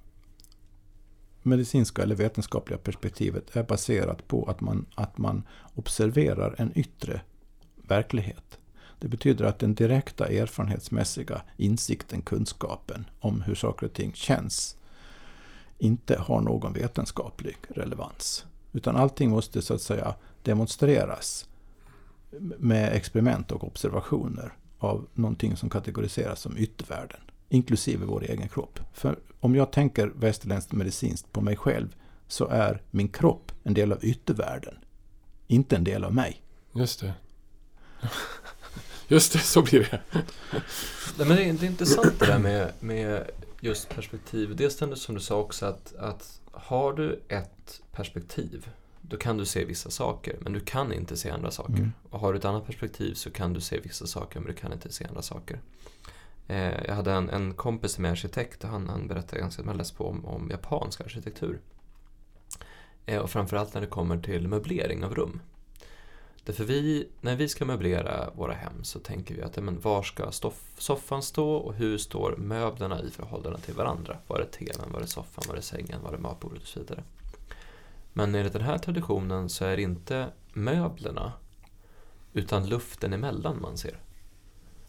[1.43, 5.43] medicinska eller vetenskapliga perspektivet är baserat på att man, att man
[5.75, 7.21] observerar en yttre
[7.87, 8.57] verklighet.
[9.01, 14.77] Det betyder att den direkta erfarenhetsmässiga insikten, kunskapen om hur saker och ting känns
[15.77, 18.45] inte har någon vetenskaplig relevans.
[18.71, 21.49] Utan allting måste så att säga demonstreras
[22.57, 28.79] med experiment och observationer av någonting som kategoriseras som yttervärlden, inklusive vår egen kropp.
[28.93, 31.95] För om jag tänker västerländskt medicinskt på mig själv
[32.27, 34.75] så är min kropp en del av yttervärlden,
[35.47, 36.41] inte en del av mig.
[36.73, 37.13] Just det.
[39.11, 40.01] Just det, så blir det.
[41.17, 44.55] Nej, men det, är, det är intressant det där med, med just perspektiv.
[44.55, 48.69] Dels det som du sa också att, att har du ett perspektiv
[49.01, 51.73] då kan du se vissa saker men du kan inte se andra saker.
[51.73, 51.93] Mm.
[52.09, 54.73] Och har du ett annat perspektiv så kan du se vissa saker men du kan
[54.73, 55.59] inte se andra saker.
[56.47, 59.97] Eh, jag hade en, en kompis som är arkitekt och han, han berättade ganska läst
[59.97, 61.59] på om, om japansk arkitektur.
[63.05, 65.39] Eh, och framförallt när det kommer till möblering av rum.
[66.45, 70.31] Därför vi, när vi ska möblera våra hem så tänker vi att men var ska
[70.31, 74.17] stoff, soffan stå och hur står möblerna i förhållande till varandra?
[74.27, 77.03] Var är tvn, var är soffan, var är sängen, var är matbordet och så vidare.
[78.13, 81.33] Men enligt den här traditionen så är det inte möblerna
[82.33, 83.99] utan luften emellan man ser.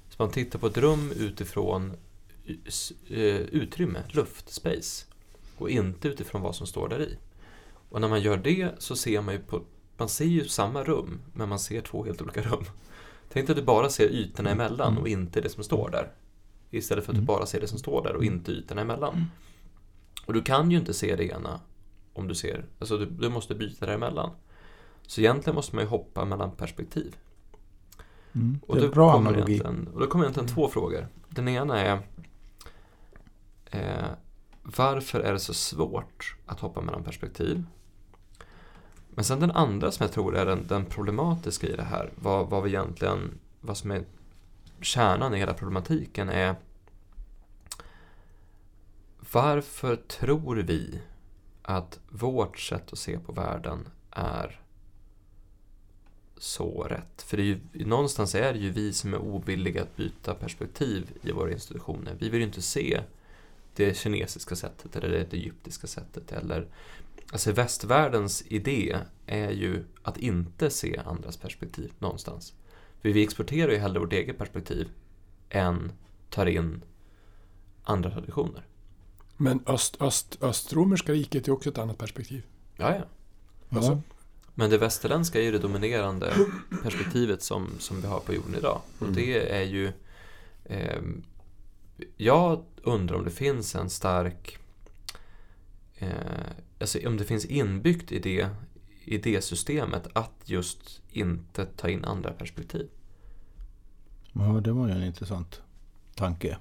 [0.08, 1.92] Så man tittar på ett rum utifrån
[3.08, 5.06] eh, utrymme, luft, space
[5.56, 7.18] och inte utifrån vad som står där i.
[7.88, 9.62] Och när man gör det så ser man ju på
[9.96, 12.64] man ser ju samma rum, men man ser två helt olika rum.
[13.32, 16.12] Tänk att du bara ser ytorna emellan och inte det som står där.
[16.70, 17.26] Istället för att du Mm.
[17.26, 19.24] bara ser det som står där och inte ytorna emellan.
[20.26, 21.60] Och du kan ju inte se det ena
[22.12, 24.30] om du ser, alltså du, du måste byta däremellan.
[25.06, 27.16] Så egentligen måste man ju hoppa mellan perspektiv.
[28.32, 28.60] Mm.
[28.66, 29.60] Och Det är bra analogi.
[29.94, 31.08] Och då kommer egentligen två frågor.
[31.28, 32.00] Den ena är
[33.70, 34.06] eh,
[34.62, 37.64] Varför är det så svårt att hoppa mellan perspektiv?
[39.14, 42.50] Men sen den andra som jag tror är den, den problematiska i det här, vad,
[42.50, 44.04] vad vi egentligen, vad som är
[44.80, 46.56] kärnan i hela problematiken är
[49.32, 51.00] Varför tror vi
[51.62, 54.60] att vårt sätt att se på världen är
[56.36, 57.22] så rätt.
[57.22, 61.10] För det är ju, någonstans är det ju vi som är ovilliga att byta perspektiv
[61.22, 62.16] i våra institutioner.
[62.18, 63.02] Vi vill ju inte se
[63.74, 66.32] det kinesiska sättet eller det egyptiska sättet.
[66.32, 66.66] Eller,
[67.32, 72.54] alltså västvärldens idé är ju att inte se andras perspektiv någonstans.
[73.00, 74.88] För vi exporterar ju hellre vårt eget perspektiv
[75.50, 75.92] än
[76.30, 76.82] tar in
[77.84, 78.66] andra traditioner.
[79.36, 82.42] Men öst, öst, östromerska riket är också ett annat perspektiv.
[82.76, 83.04] Ja, ja.
[83.76, 84.02] Alltså,
[84.54, 86.34] Men det västerländska är ju det dominerande
[86.82, 88.80] perspektivet som, som vi har på jorden idag.
[88.98, 89.14] Och Mm.
[89.14, 89.92] det är ju...
[90.64, 91.02] Eh,
[92.16, 94.58] jag undrar om det finns en stark...
[96.02, 96.08] Eh,
[96.80, 98.48] alltså om det finns inbyggt i det,
[99.04, 102.88] i det systemet att just inte ta in andra perspektiv.
[104.32, 105.62] Ja, det var ju en intressant
[106.14, 106.58] tanke.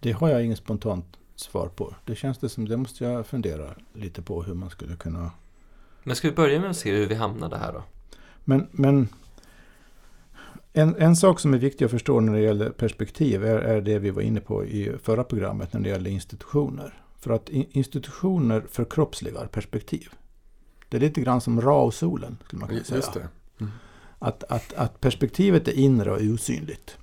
[0.00, 1.94] Det har jag inget spontant svar på.
[2.04, 5.30] Det känns det som, det måste jag fundera lite på hur man skulle kunna...
[6.02, 7.82] Men ska vi börja med att se hur vi hamnade här då?
[8.44, 9.08] Men, men
[10.72, 13.98] en, en sak som är viktig att förstå när det gäller perspektiv är, är det
[13.98, 17.02] vi var inne på i förra programmet när det gäller institutioner.
[17.20, 20.08] För att institutioner förkroppsligar perspektiv.
[20.88, 23.02] Det är lite grann som Ra och solen, skulle man kunna säga.
[23.14, 23.28] det.
[24.18, 26.98] Att, att, att perspektivet är inre och osynligt.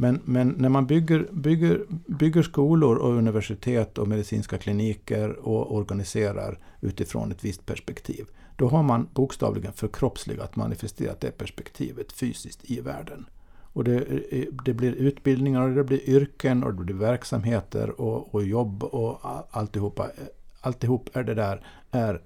[0.00, 6.58] Men, men när man bygger, bygger, bygger skolor och universitet och medicinska kliniker och organiserar
[6.80, 8.26] utifrån ett visst perspektiv.
[8.56, 13.26] Då har man bokstavligen förkroppsligat, manifesterat det perspektivet fysiskt i världen.
[13.72, 13.96] Och det,
[14.30, 18.84] eh, det blir utbildningar och det blir yrken och det blir verksamheter och, och jobb
[18.84, 19.20] och
[19.50, 20.04] alltihopa.
[20.04, 20.10] Eh,
[20.60, 22.22] alltihop är det där är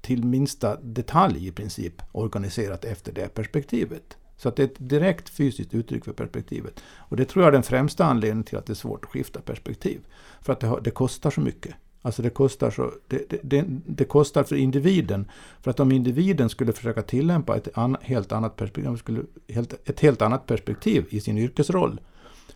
[0.00, 4.16] till minsta detalj i princip organiserat efter det perspektivet.
[4.36, 6.82] Så att det är ett direkt fysiskt uttryck för perspektivet.
[6.96, 9.40] Och det tror jag är den främsta anledningen till att det är svårt att skifta
[9.40, 10.00] perspektiv.
[10.40, 11.74] För att det, har, det kostar så mycket.
[12.02, 15.30] Alltså det kostar, så, det, det, det, det kostar för individen.
[15.60, 20.00] För att om individen skulle försöka tillämpa ett an, helt annat perspektiv, skulle, helt, ett
[20.00, 22.00] helt annat perspektiv i sin yrkesroll,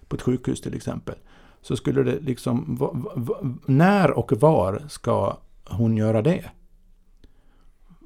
[0.08, 1.14] på ett sjukhus till exempel,
[1.62, 2.76] så skulle det liksom...
[2.76, 6.50] va- va- va- När och var ska hon göra det?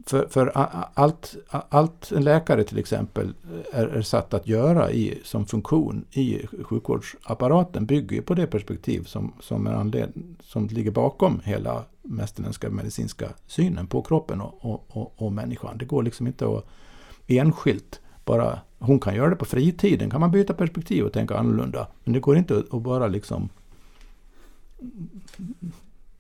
[0.07, 0.53] För, för
[0.95, 3.35] allt, allt en läkare till exempel
[3.73, 9.05] är, är satt att göra i, som funktion i sjukvårdsapparaten bygger ju på det perspektiv
[9.05, 14.85] som, som, är anled, som ligger bakom hela västerländska medicinska synen på kroppen och, och,
[14.89, 15.79] och, och människan.
[15.79, 16.65] Det går liksom inte att
[17.27, 18.59] enskilt bara...
[18.79, 21.87] Hon kan göra det på fritiden, kan man byta perspektiv och tänka annorlunda.
[22.05, 23.49] Men det går inte att bara liksom...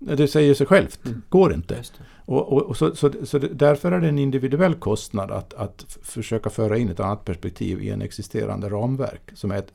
[0.07, 1.83] Det säger sig självt, det går inte.
[2.27, 6.51] Och, och, och så, så, så därför är det en individuell kostnad att, att försöka
[6.51, 9.73] föra in ett annat perspektiv i en existerande ramverk som är ett,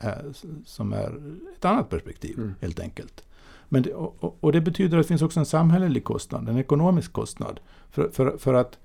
[0.66, 1.20] som är
[1.56, 2.54] ett annat perspektiv, Mm.
[2.60, 3.24] helt enkelt.
[3.68, 6.58] Men det, och, och- och det betyder att det finns också en samhällelig kostnad, en
[6.58, 7.60] ekonomisk kostnad.
[7.90, 8.78] För, för, för att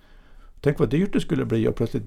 [0.62, 2.04] Tänk vad dyrt det skulle bli att plötsligt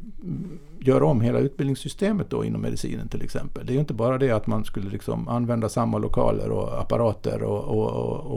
[0.78, 3.66] göra om hela utbildningssystemet då inom medicinen till exempel.
[3.66, 7.42] Det är ju inte bara det att man skulle liksom använda samma lokaler och apparater
[7.42, 7.90] och, och,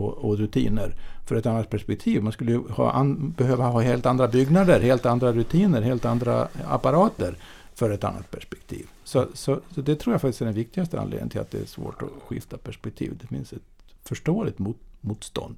[0.03, 0.95] och, och, rutiner
[1.27, 2.23] för ett annat perspektiv.
[2.23, 6.47] Man skulle ju ha an, behöva ha helt andra byggnader, helt andra rutiner, helt andra
[6.67, 7.35] apparater
[7.73, 8.87] för ett annat perspektiv.
[9.03, 11.65] Så, så, så det tror jag faktiskt är den viktigaste anledningen till att det är
[11.65, 13.17] svårt att skifta perspektiv.
[13.21, 13.61] Det finns ett
[14.03, 15.55] förståeligt mot, motstånd.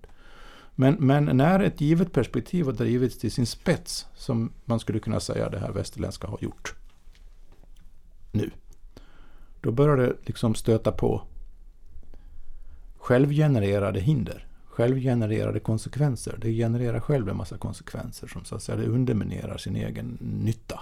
[0.75, 5.19] Men, men när ett givet perspektiv har drivits till sin spets, som man skulle kunna
[5.19, 6.75] säga det här västerländska har gjort
[8.31, 8.51] nu,
[9.61, 11.21] då börjar det liksom stöta på
[12.97, 16.37] självgenererade hinder, självgenererade konsekvenser.
[16.41, 20.79] Det genererar själv en massa konsekvenser som så att säga det underminerar sin egen nytta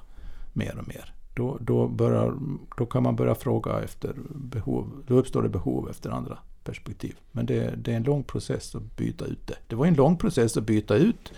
[0.54, 1.14] mer och mer.
[1.34, 2.38] Då, då, börjar,
[2.78, 7.16] då kan man börja fråga efter behov, då uppstår det behov efter andra perspektiv.
[7.32, 9.56] Men det, det är en lång process att byta ut det.
[9.68, 11.32] Det var en lång process att byta ut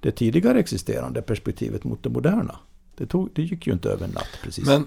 [0.00, 2.58] det tidigare existerande perspektivet mot det moderna.
[2.96, 4.66] Det, tog, det gick ju inte över en natt precis.
[4.66, 4.86] Men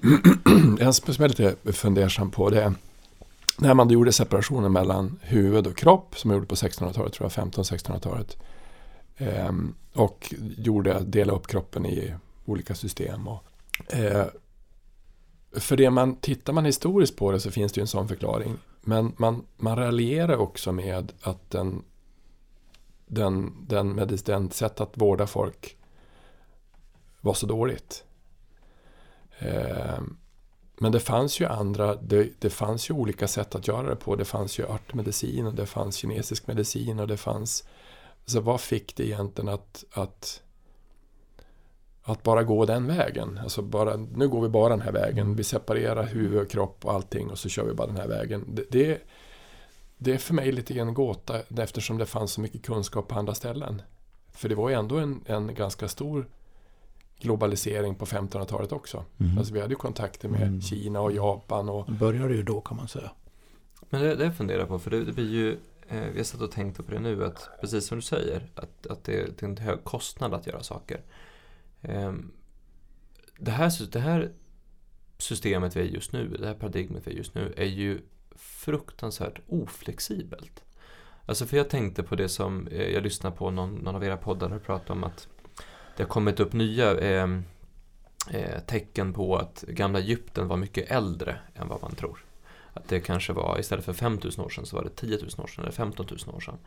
[0.79, 2.73] en som jag är lite fundersam på det är
[3.57, 7.45] när man gjorde separationen mellan huvud och kropp som man gjorde på 1600-talet, tror jag,
[7.45, 8.37] 1500-1600-talet.
[9.17, 12.13] Ehm, och gjorde, dela upp kroppen i
[12.45, 13.27] olika system.
[13.27, 13.43] Och,
[13.87, 14.25] eh,
[15.51, 18.57] för det man, tittar man historiskt på det så finns det ju en sån förklaring.
[18.81, 21.83] Men man, man raljerar också med att den,
[23.07, 25.77] den, den, med den sätt att vårda folk
[27.21, 28.03] var så dåligt.
[29.39, 29.99] Eh,
[30.77, 34.15] men det fanns ju andra, det, det fanns ju olika sätt att göra det på.
[34.15, 37.63] Det fanns ju örtmedicin och det fanns kinesisk medicin och det fanns...
[38.25, 40.41] Så vad fick det egentligen att, att,
[42.11, 43.39] att bara gå den vägen?
[43.43, 45.35] Alltså bara, nu går vi bara den här vägen.
[45.35, 48.45] Vi separerar huvud och kropp och allting och så kör vi bara den här vägen.
[48.47, 49.01] Det, det,
[49.97, 53.15] det är för mig lite grann en gåta eftersom det fanns så mycket kunskap på
[53.15, 53.81] andra ställen.
[54.31, 56.27] För det var ju ändå en, en ganska stor
[57.19, 59.03] globalisering på 1500-talet också.
[59.17, 59.37] Mhm.
[59.37, 60.61] Alltså vi hade ju kontakter med Mm.
[60.61, 63.11] Kina och Japan och Det började ju då kan man säga.
[63.89, 65.51] Men det, det jag funderar på, för det, det blir ju,
[65.87, 68.87] eh, vi har satt och tänkt på det nu, att precis som du säger, att,
[68.87, 71.01] att det, det är en hög kostnad att göra saker.
[71.81, 72.31] Ehm,
[73.37, 74.31] det, här, det här
[75.17, 77.65] systemet vi är i just nu, det här paradigmet vi är i just nu, är
[77.65, 78.01] ju
[78.35, 80.63] fruktansvärt oflexibelt.
[81.25, 84.17] Alltså för jag tänkte på det som, eh, jag lyssnade på någon, någon av era
[84.17, 85.27] poddar och pratade om att
[85.97, 87.43] det har kommit upp nya ehm,
[88.31, 92.25] eh, tecken på att gamla Egypten var mycket äldre än vad man tror.
[92.73, 95.47] Att det kanske var, istället för 5000 år sedan så var det 10 000 år
[95.47, 96.57] sedan eller 15 000 år sedan.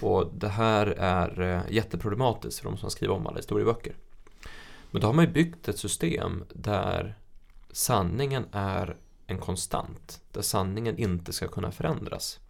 [0.00, 3.94] Och det här är eh, jätteproblematiskt för de som skriver om alla historieböcker.
[4.90, 7.18] Men då har man ju byggt ett system där
[7.70, 10.20] sanningen är en konstant.
[10.32, 12.40] Där sanningen inte ska kunna förändras.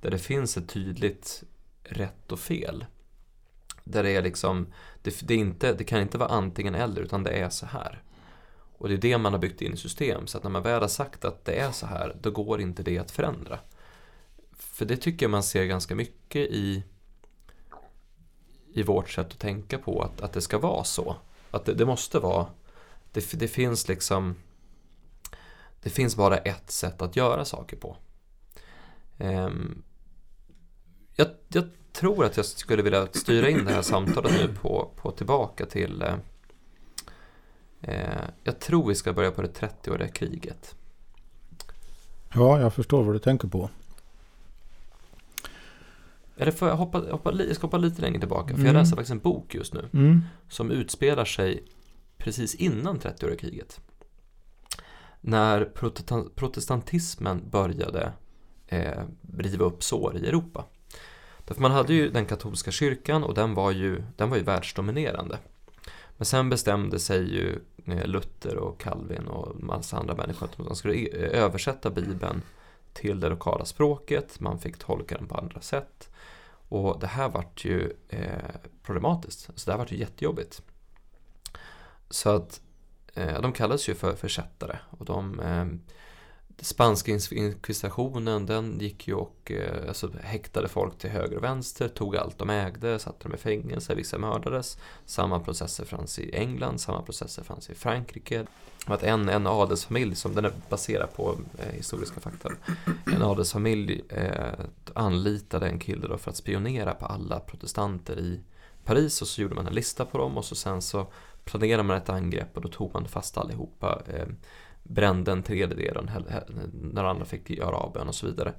[0.00, 1.42] Där det finns ett tydligt
[1.82, 2.84] rätt och fel.
[3.84, 4.66] Där det är liksom,
[5.02, 8.02] det, det, är inte, det kan inte vara antingen eller utan det är så här.
[8.78, 10.26] Och det är det man har byggt in i system.
[10.26, 12.82] Så att när man väl har sagt att det är så här, då går inte
[12.82, 13.58] det att förändra.
[14.52, 16.82] För det tycker jag man ser ganska mycket i,
[18.72, 21.16] i vårt sätt att tänka på att, att det ska vara så.
[21.56, 22.46] Att det, det måste vara,
[23.12, 24.34] det, det finns liksom,
[25.82, 27.96] det finns bara ett sätt att göra saker på.
[29.18, 29.82] Ehm,
[31.16, 35.10] jag, jag tror att jag skulle vilja styra in det här samtalet nu på, på
[35.10, 36.14] tillbaka till eh,
[37.80, 40.74] eh Jag tror vi ska börja på det 30-åriga kriget.
[42.34, 43.70] Ja, jag förstår vad du tänker på.
[46.36, 48.66] Eller får jag hoppa, hoppa, jag ska hoppa lite längre tillbaka, för Mm.
[48.66, 50.22] jag läser faktiskt en bok just nu Mm.
[50.48, 51.64] som utspelar sig
[52.18, 53.80] precis innan 30-åriga kriget.
[55.20, 58.12] När protestan- protestantismen började
[58.68, 59.02] eh,
[59.38, 60.64] riva upp sår i Europa.
[61.44, 65.38] Därför man hade ju den katolska kyrkan och den var ju, den var ju världsdominerande.
[66.16, 70.76] Men sen bestämde sig ju eh, Luther och Calvin och massa andra människor att de
[70.76, 72.42] skulle e- översätta Bibeln
[72.92, 76.10] till det lokala språket, man fick tolka den på andra sätt.
[76.68, 80.62] Och det här vart ju eh, problematiskt, så det här vart ju jättejobbigt.
[82.10, 82.60] Så att
[83.14, 85.66] eh, de kallades ju för försättare och de eh,
[86.58, 92.16] Spanska inkvisitionen den gick ju och eh, alltså, häktade folk till höger och vänster, tog
[92.16, 94.78] allt de ägde, satte dem i fängelse, vissa mördades.
[95.04, 98.46] Samma processer fanns i England, samma processer fanns i Frankrike.
[98.86, 102.48] Att en, en adelsfamilj, som den är baserad på eh, historiska fakta,
[103.06, 108.40] en adelsfamilj eh, anlitade en kille då för att spionera på alla protestanter i
[108.84, 111.06] Paris och så gjorde man en lista på dem och så sen så
[111.44, 114.02] planerade man ett angrepp och då tog man fast allihopa.
[114.06, 114.26] Eh,
[114.88, 116.10] brände en tredjedel
[116.72, 118.54] när andra fick göra avbön och så vidare.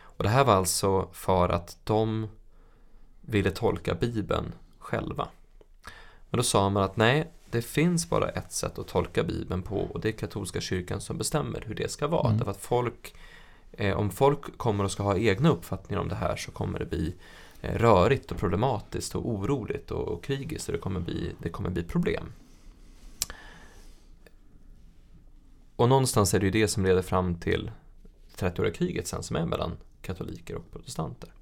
[0.00, 2.28] Och det här var alltså för att de
[3.20, 5.28] ville tolka Bibeln själva.
[6.30, 9.76] Men då sa man att nej, det finns bara ett sätt att tolka Bibeln på
[9.76, 12.26] och det är katolska kyrkan som bestämmer hur det ska vara.
[12.26, 12.38] Mm.
[12.38, 13.14] Därför att folk,
[13.72, 16.86] eh, om folk kommer och ska ha egna uppfattningar om det här så kommer det
[16.86, 17.14] bli
[17.60, 21.70] eh, rörigt och problematiskt och oroligt och, och krigiskt och det kommer bli, det kommer
[21.70, 22.32] bli problem.
[25.76, 27.70] Och någonstans är det ju det som leder fram till
[28.36, 31.32] 30-åriga kriget sen som är mellan katoliker och protestanter.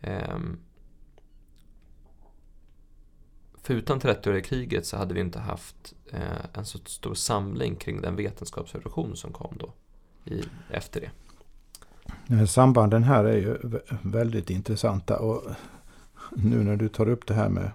[0.00, 0.58] Ehm,
[3.62, 8.00] för utan 30-åriga kriget så hade vi inte haft eh, en så stor samling kring
[8.00, 9.72] den vetenskapsrevolution som kom då
[10.24, 11.10] i, efter det.
[12.46, 13.58] Sambanden här är ju
[14.02, 15.18] väldigt intressanta.
[15.18, 15.42] Och
[16.30, 17.70] nu när du tar upp det här med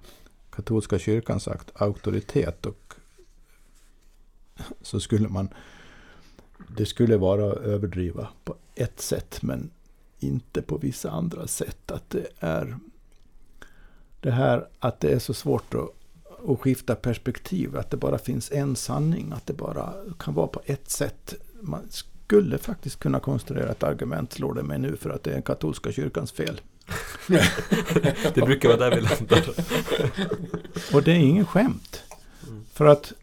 [0.49, 2.93] katolska kyrkans auktoritet och
[4.81, 5.49] så skulle man...
[6.77, 9.69] Det skulle vara att överdriva på ett sätt, men
[10.19, 11.91] inte på vissa andra sätt.
[11.91, 12.77] Att det är
[14.19, 15.89] det här att det är så svårt att,
[16.49, 20.61] att skifta perspektiv, att det bara finns en sanning, att det bara kan vara på
[20.65, 21.35] ett sätt.
[21.61, 21.87] Man
[22.25, 25.91] skulle faktiskt kunna konstruera ett argument, slår det mig nu, för att det är katolska
[25.91, 26.61] kyrkans fel.
[28.33, 29.49] det brukar vara där vi landar.
[30.93, 32.03] Och det är ingen skämt.
[32.73, 33.13] För att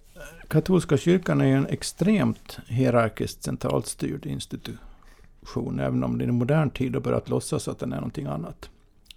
[0.52, 5.80] katolska kyrkan är ju en extremt hierarkiskt centralt styrd institution.
[5.80, 8.70] Även om det i modern tid har börjat låtsas att den är någonting annat.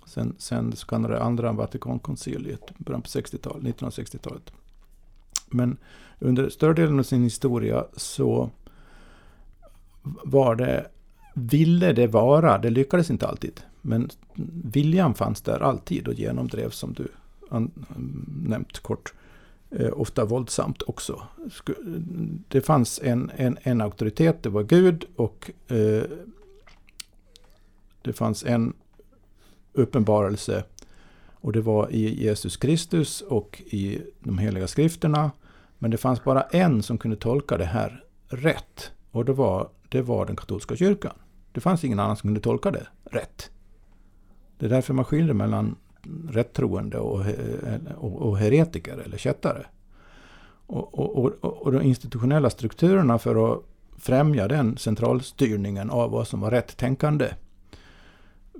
[0.05, 4.51] Sen, sen det så kallade andra Vatikankonciliet, början på 60-talet, 1960-talet.
[5.49, 5.77] Men
[6.19, 8.49] under större delen av sin historia så
[10.23, 10.87] var det,
[11.33, 14.09] ville det vara, det lyckades inte alltid, men
[14.63, 17.07] viljan fanns där alltid och genomdrevs som du
[18.43, 19.13] nämnt kort
[19.79, 21.27] Eh, ofta våldsamt också.
[22.47, 26.03] Det fanns en, en, en auktoritet, det var Gud och eh,
[28.01, 28.73] det fanns en
[29.73, 30.63] uppenbarelse
[31.33, 35.31] och det var i Jesus Kristus och i de heliga skrifterna.
[35.77, 40.01] Men det fanns bara en som kunde tolka det här rätt och det var, det
[40.01, 41.13] var den katolska kyrkan.
[41.51, 43.51] Det fanns ingen annan som kunde tolka det rätt.
[44.57, 45.75] Det är därför man skiljer mellan
[46.29, 47.25] rättroende och,
[47.97, 49.65] och, och heretiker eller kättare.
[50.67, 53.63] Och, och, och, de institutionella strukturerna för att
[53.97, 57.29] främja den centralstyrningen av vad som var rätt tänkande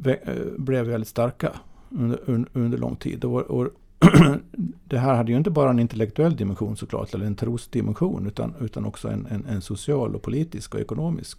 [0.06, 1.52] eh, blev väldigt starka
[1.90, 2.20] under,
[2.54, 3.26] under lång tid.
[3.26, 3.70] Och, och
[4.84, 8.86] det här hade ju inte bara en intellektuell dimension såklart, eller en trosdimension, utan, utan
[8.86, 11.38] också en, en, en social och politisk och ekonomisk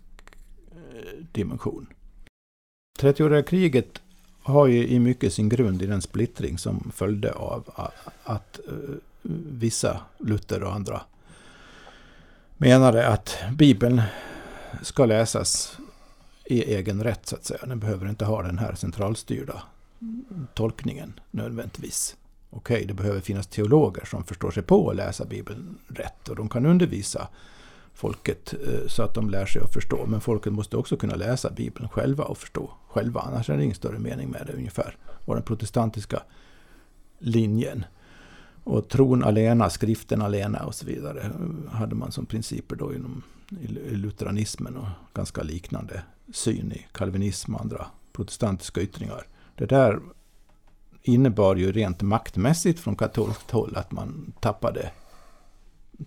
[0.70, 1.86] eh, dimension.
[2.98, 4.02] 30-åriga kriget
[4.46, 7.90] har ju i mycket sin grund i den splittring som följde av
[8.24, 8.94] att eh,
[9.58, 11.00] vissa, Luther och andra,
[12.56, 14.02] menade att Bibeln
[14.82, 15.78] ska läsas
[16.44, 17.66] i egen rätt så att säga.
[17.66, 19.62] Den behöver inte ha den här centralstyrda
[20.54, 22.16] tolkningen nödvändigtvis.
[22.50, 26.48] Okej, det behöver finnas teologer som förstår sig på att läsa Bibeln rätt och de
[26.48, 27.28] kan undervisa
[27.96, 30.06] folket eh, så att de lär sig att förstå.
[30.06, 33.20] Men folket måste också kunna läsa Bibeln själva och förstå själva.
[33.20, 34.96] Annars är det ingen större mening med det ungefär.
[35.24, 36.22] Och den protestantiska
[37.18, 37.84] linjen.
[38.64, 41.30] Och tron alena, skriften alena och så vidare
[41.70, 43.22] hade man som principer då inom
[43.90, 49.26] lutheranismen och ganska liknande syn i kalvinism och andra protestantiska yttringar.
[49.54, 50.00] Det där
[51.02, 54.90] innebar ju rent maktmässigt från katolskt håll att man tappade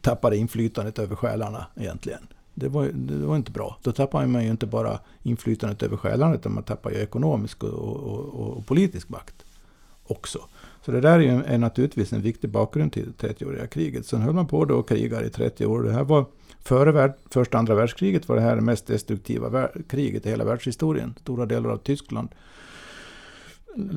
[0.01, 2.27] tappade inflytandet över själarna egentligen.
[2.53, 3.77] Det var, det var inte bra.
[3.83, 7.73] Då tappar man ju inte bara inflytandet över själarna utan man tappar ju ekonomisk och,
[7.73, 9.45] och, och, och politisk makt
[10.07, 10.39] också.
[10.85, 14.05] Så det där är, ju, är naturligtvis en viktig bakgrund till 30-åriga kriget.
[14.05, 15.83] Sen höll man på då och krigade i 30 år.
[15.83, 16.25] Det här var
[16.59, 21.15] före värld, första andra världskriget var det här det mest destruktiva kriget i hela världshistorien.
[21.21, 22.29] Stora delar av Tyskland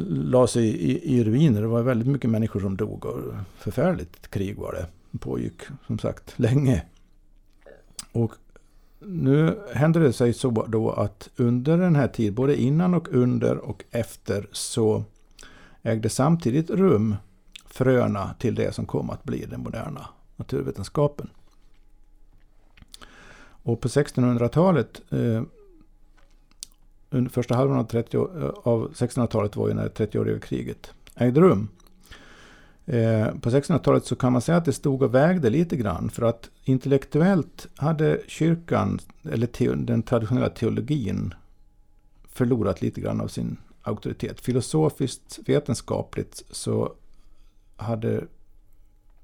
[0.09, 1.61] la sig i, i, i ruiner.
[1.61, 3.19] Det var väldigt mycket människor som dog och
[3.59, 4.87] förfärligt krig var det
[5.19, 6.83] pågick som sagt länge.
[8.13, 8.33] Och
[9.01, 13.57] nu hände det sig så då att under den här tiden, både innan och under
[13.57, 15.05] och efter, så
[15.83, 17.17] ägde samtidigt rum
[17.67, 21.31] fröna till det som kom att bli den moderna naturvetenskapen.
[23.65, 25.43] Och på 1600-talet, eh,
[27.11, 31.69] under första halvan av, 30, eh, av 1600-talet var ju när 30-åriga kriget ägde rum.
[32.87, 36.11] Eh, på 1600-talet så kan man säga att det stod och vägde lite grann.
[36.11, 41.35] För att intellektuellt hade kyrkan, eller te, den traditionella teologin,
[42.29, 44.41] förlorat lite grann av sin auktoritet.
[44.41, 46.93] Filosofiskt, vetenskapligt så
[47.77, 48.25] hade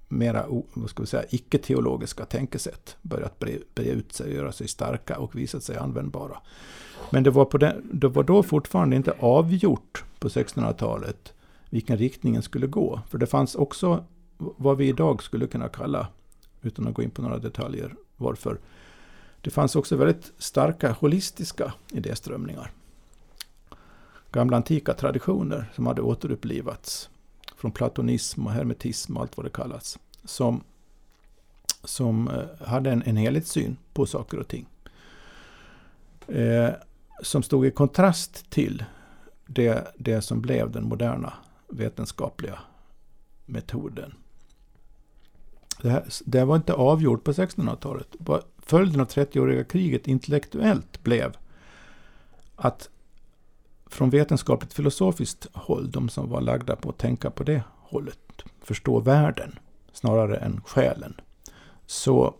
[0.09, 5.19] mera vad ska vi säga, icke-teologiska tänkesätt börjat bre, bre ut sig, göra sig starka
[5.19, 6.39] och visat sig användbara.
[7.11, 11.33] Men det var, på den, det var då fortfarande inte avgjort på 1600-talet
[11.71, 13.01] vilken riktning den skulle gå.
[13.09, 14.05] För det fanns också
[14.37, 16.09] vad vi idag skulle kunna kalla,
[16.63, 18.59] utan att gå in på några detaljer, varför.
[19.41, 22.73] Det fanns också väldigt starka holistiska idéströmningar.
[24.33, 27.11] Gamla antika traditioner som hade återupplivats.
[27.57, 29.99] Från platonism och hermetism och allt vad det kallas.
[30.25, 30.65] Som,
[31.85, 34.67] som eh, hade en, en helhetssyn på saker och ting.
[36.29, 36.71] Eh,
[37.23, 38.85] som stod i kontrast till
[39.47, 41.33] det, det som blev den moderna
[41.69, 42.59] vetenskapliga
[43.47, 44.15] metoden.
[45.83, 48.17] Det, här, det var inte avgjort på 1600-talet.
[48.59, 51.37] Följden av 30-åriga kriget intellektuellt blev
[52.57, 52.89] att
[53.87, 58.19] från vetenskapligt filosofiskt håll, de som var lagda på att tänka på det hållet,
[58.63, 59.59] förstå världen
[59.93, 61.21] snarare än själen,
[61.87, 62.35] så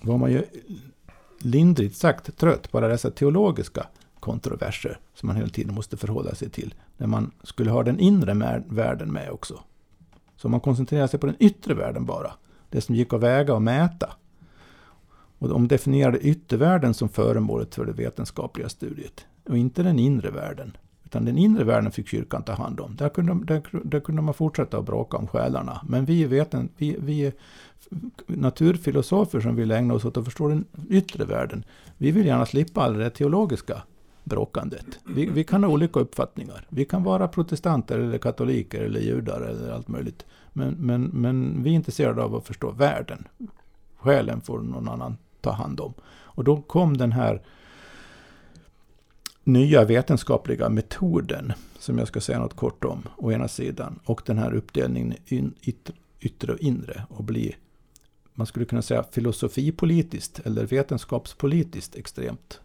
[0.00, 0.44] var man ju
[1.38, 3.86] lindrigt sagt trött på alla dessa teologiska
[4.24, 6.74] kontroverser som man hela tiden måste förhålla sig till.
[6.96, 9.60] När man skulle ha den inre världen med också.
[10.36, 12.32] Så man koncentrerar sig på den yttre världen bara.
[12.70, 14.12] Det som gick att väga och mäta.
[15.38, 19.26] Och de definierade yttervärlden som föremålet för det vetenskapliga studiet.
[19.48, 20.76] Och inte den inre världen.
[21.04, 22.96] Utan den inre världen fick kyrkan ta hand om.
[22.96, 25.80] Där kunde, där, där kunde man fortsätta att bråka om själarna.
[25.88, 27.32] Men vi, veten, vi, vi
[28.26, 31.64] naturfilosofer som vill ägna oss åt att förstå den yttre världen.
[31.98, 33.82] Vi vill gärna slippa all det teologiska
[34.24, 34.86] bråkandet.
[35.06, 36.66] Vi, vi, kan ha olika uppfattningar.
[36.68, 40.24] Vi kan vara protestanter eller katoliker eller judar eller allt möjligt.
[40.52, 43.28] Men, men, men vi är intresserade av att förstå världen.
[43.96, 45.94] Själen får någon annan ta hand om.
[46.06, 47.42] Och då kom den här
[49.44, 54.38] nya vetenskapliga metoden, som jag ska säga något kort om, å ena sidan, och den
[54.38, 55.52] här uppdelningen i
[56.20, 57.56] yttre och inre, och bli,
[58.34, 62.60] man skulle kunna säga filosofipolitiskt eller vetenskapspolitiskt extremt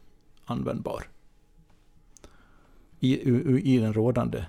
[0.45, 1.07] användbar
[2.99, 4.45] i, i, i den rådande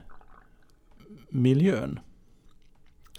[1.29, 2.01] miljön.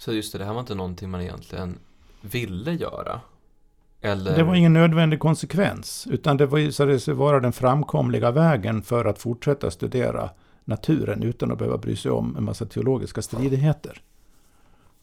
[0.00, 1.78] Så just det, det här var inte någonting man egentligen
[2.20, 3.20] ville göra?
[4.00, 4.36] Eller?
[4.36, 9.18] Det var ingen nödvändig konsekvens, utan det visade sig vara den framkomliga vägen för att
[9.18, 10.30] fortsätta studera
[10.64, 14.02] naturen utan att behöva bry sig om en massa teologiska stridigheter.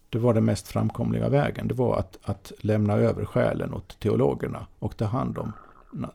[0.09, 1.67] Det var den mest framkomliga vägen.
[1.67, 5.53] Det var att, att lämna över själen åt teologerna och ta hand om
[5.91, 6.11] na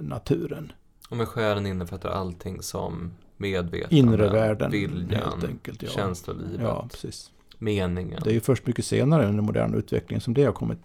[0.00, 0.72] naturen.
[1.10, 5.88] Och med själen innefattar allting som medvetande, inre världen, viljan, enkelt, ja.
[5.88, 7.32] känslolivet, ja, precis.
[7.58, 8.20] meningen.
[8.24, 10.78] Det är ju först mycket senare under modern utveckling som det har kommit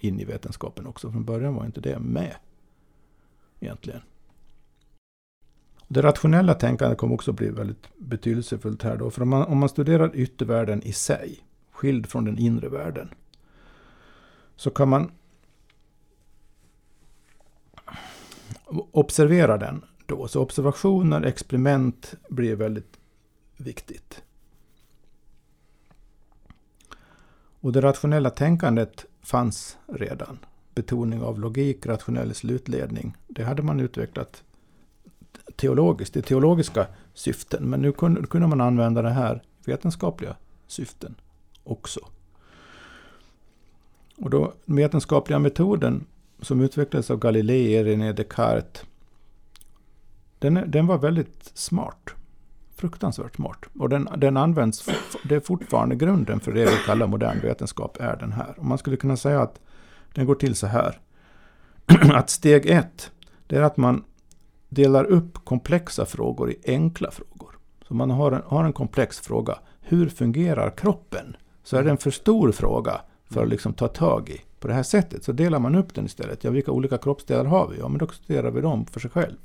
[0.00, 1.12] in i vetenskapen också.
[1.12, 2.36] Från början var inte det med.
[3.60, 4.00] Egentligen.
[5.88, 9.10] Det rationella tänkandet kommer också bli väldigt betydelsefullt här då.
[9.10, 11.38] För om man, om man studerar yttervärlden i sig,
[11.70, 13.08] skild från den inre världen,
[14.56, 15.10] så kan man
[18.92, 20.28] observera den då.
[20.28, 22.96] Så observationer, experiment blir väldigt
[23.56, 24.22] viktigt.
[27.60, 30.38] Och det rationella tänkandet fanns redan.
[30.74, 33.16] Betoning av logik, rationell slutledning.
[33.28, 34.42] Det hade man utvecklat
[35.56, 37.70] teologiskt, i teologiska syften.
[37.70, 40.36] Men nu kunde, kunde man använda det här i vetenskapliga
[40.66, 41.14] syften
[41.64, 42.00] också.
[44.16, 46.06] Och då vetenskapliga metoden
[46.40, 48.82] som utvecklades av Galilei, René Descartes
[50.42, 52.10] den, den var väldigt smart.
[52.76, 53.58] Fruktansvärt smart.
[53.78, 54.88] Och den, den används,
[55.24, 58.54] det är fortfarande grunden för det vi kallar modern vetenskap, är den här.
[58.58, 59.60] Och man skulle kunna säga att
[60.14, 61.00] den går till så här.
[62.14, 63.10] att steg ett,
[63.46, 64.04] det är att man
[64.68, 67.58] delar upp komplexa frågor i enkla frågor.
[67.88, 69.58] Så man har en, har en komplex fråga.
[69.80, 71.36] Hur fungerar kroppen?
[71.62, 74.40] Så är det en för stor fråga för att liksom ta tag i.
[74.60, 76.44] På det här sättet så delar man upp den istället.
[76.44, 77.78] Ja, vilka olika kroppsdelar har vi?
[77.78, 79.36] Ja, men då studerar vi dem för sig själv.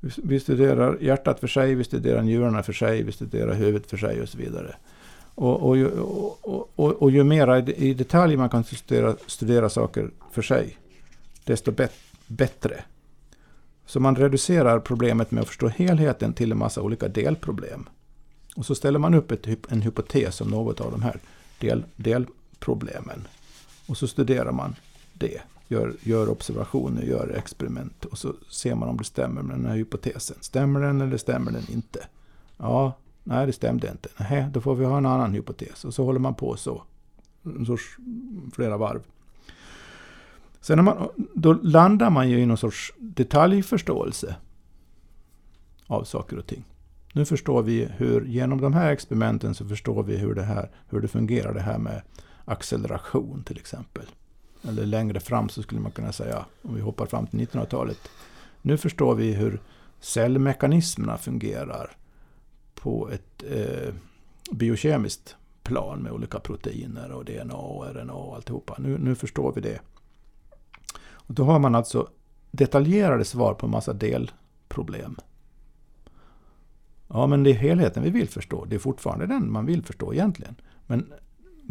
[0.00, 4.22] Vi studerar hjärtat för sig, vi studerar njurarna för sig, vi studerar huvudet för sig
[4.22, 4.74] och så vidare.
[5.34, 5.76] Och, och,
[6.42, 10.76] och, och, och ju mer i detalj man kan studera, studera saker för sig,
[11.44, 11.92] desto bet
[12.26, 12.84] bättre.
[13.86, 17.88] Så man reducerar problemet med att förstå helheten till en massa olika delproblem.
[18.56, 21.20] Och så ställer man upp ett, en hypotes om något av de här
[21.58, 23.26] del, delproblemen.
[23.86, 24.74] Och så studerar man
[25.12, 25.40] det.
[25.70, 28.04] Gör, gör observationer, gör experiment.
[28.04, 30.36] Och så ser man om det stämmer med den här hypotesen.
[30.40, 32.06] Stämmer den eller stämmer den inte?
[32.56, 34.08] Ja, nej det stämde inte.
[34.16, 35.84] Nej, då får vi ha en annan hypotes.
[35.84, 36.82] Och så håller man på så.
[37.42, 37.96] En sorts
[38.52, 39.02] flera varv.
[40.60, 44.36] Sen man, då landar man ju i någon sorts detaljförståelse
[45.86, 46.64] av saker och ting.
[47.12, 51.00] Nu förstår vi hur, genom de här experimenten så förstår vi hur det, här, hur
[51.00, 52.02] det fungerar det här med
[52.44, 54.06] acceleration till exempel.
[54.68, 57.98] Eller längre fram så skulle man kunna säga, om vi hoppar fram till 1900-talet.
[58.62, 59.60] Nu förstår vi hur
[60.00, 61.96] cellmekanismerna fungerar
[62.74, 63.94] på ett eh,
[64.50, 68.76] biokemiskt plan med olika proteiner och DNA och RNA och alltihopa.
[68.78, 69.80] Nu, nu förstår vi det.
[71.12, 72.08] Och då har man alltså
[72.50, 75.16] detaljerade svar på en massa delproblem.
[77.08, 78.64] Ja, men det är helheten vi vill förstå.
[78.64, 80.54] Det är fortfarande den man vill förstå egentligen.
[80.86, 81.12] Men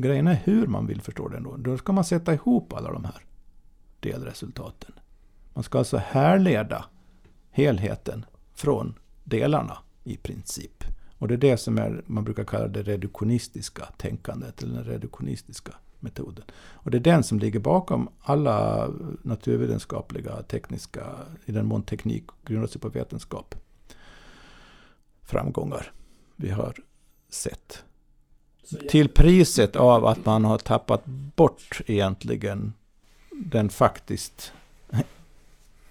[0.02, 1.58] grejen är hur man vill förstå den då.
[1.58, 3.26] Då ska man sätta ihop alla de här
[4.00, 4.92] delresultaten.
[5.54, 6.86] Man ska alltså härleda
[7.52, 8.94] helheten från
[9.24, 10.84] delarna i princip.
[11.18, 15.74] Och det är det som är, man brukar kalla det reduktionistiska tänkandet, eller den reduktionistiska
[16.00, 16.46] metoden.
[16.54, 18.90] Och det är den som ligger bakom alla
[19.22, 21.06] naturvetenskapliga, tekniska,
[21.46, 23.56] i den mån teknik grundar sig på vetenskap,
[25.22, 25.92] framgångar
[26.36, 26.74] vi har
[27.30, 27.84] sett.
[28.90, 31.06] Till priset av att man har tappat
[31.36, 32.74] bort egentligen
[33.32, 34.54] den faktiskt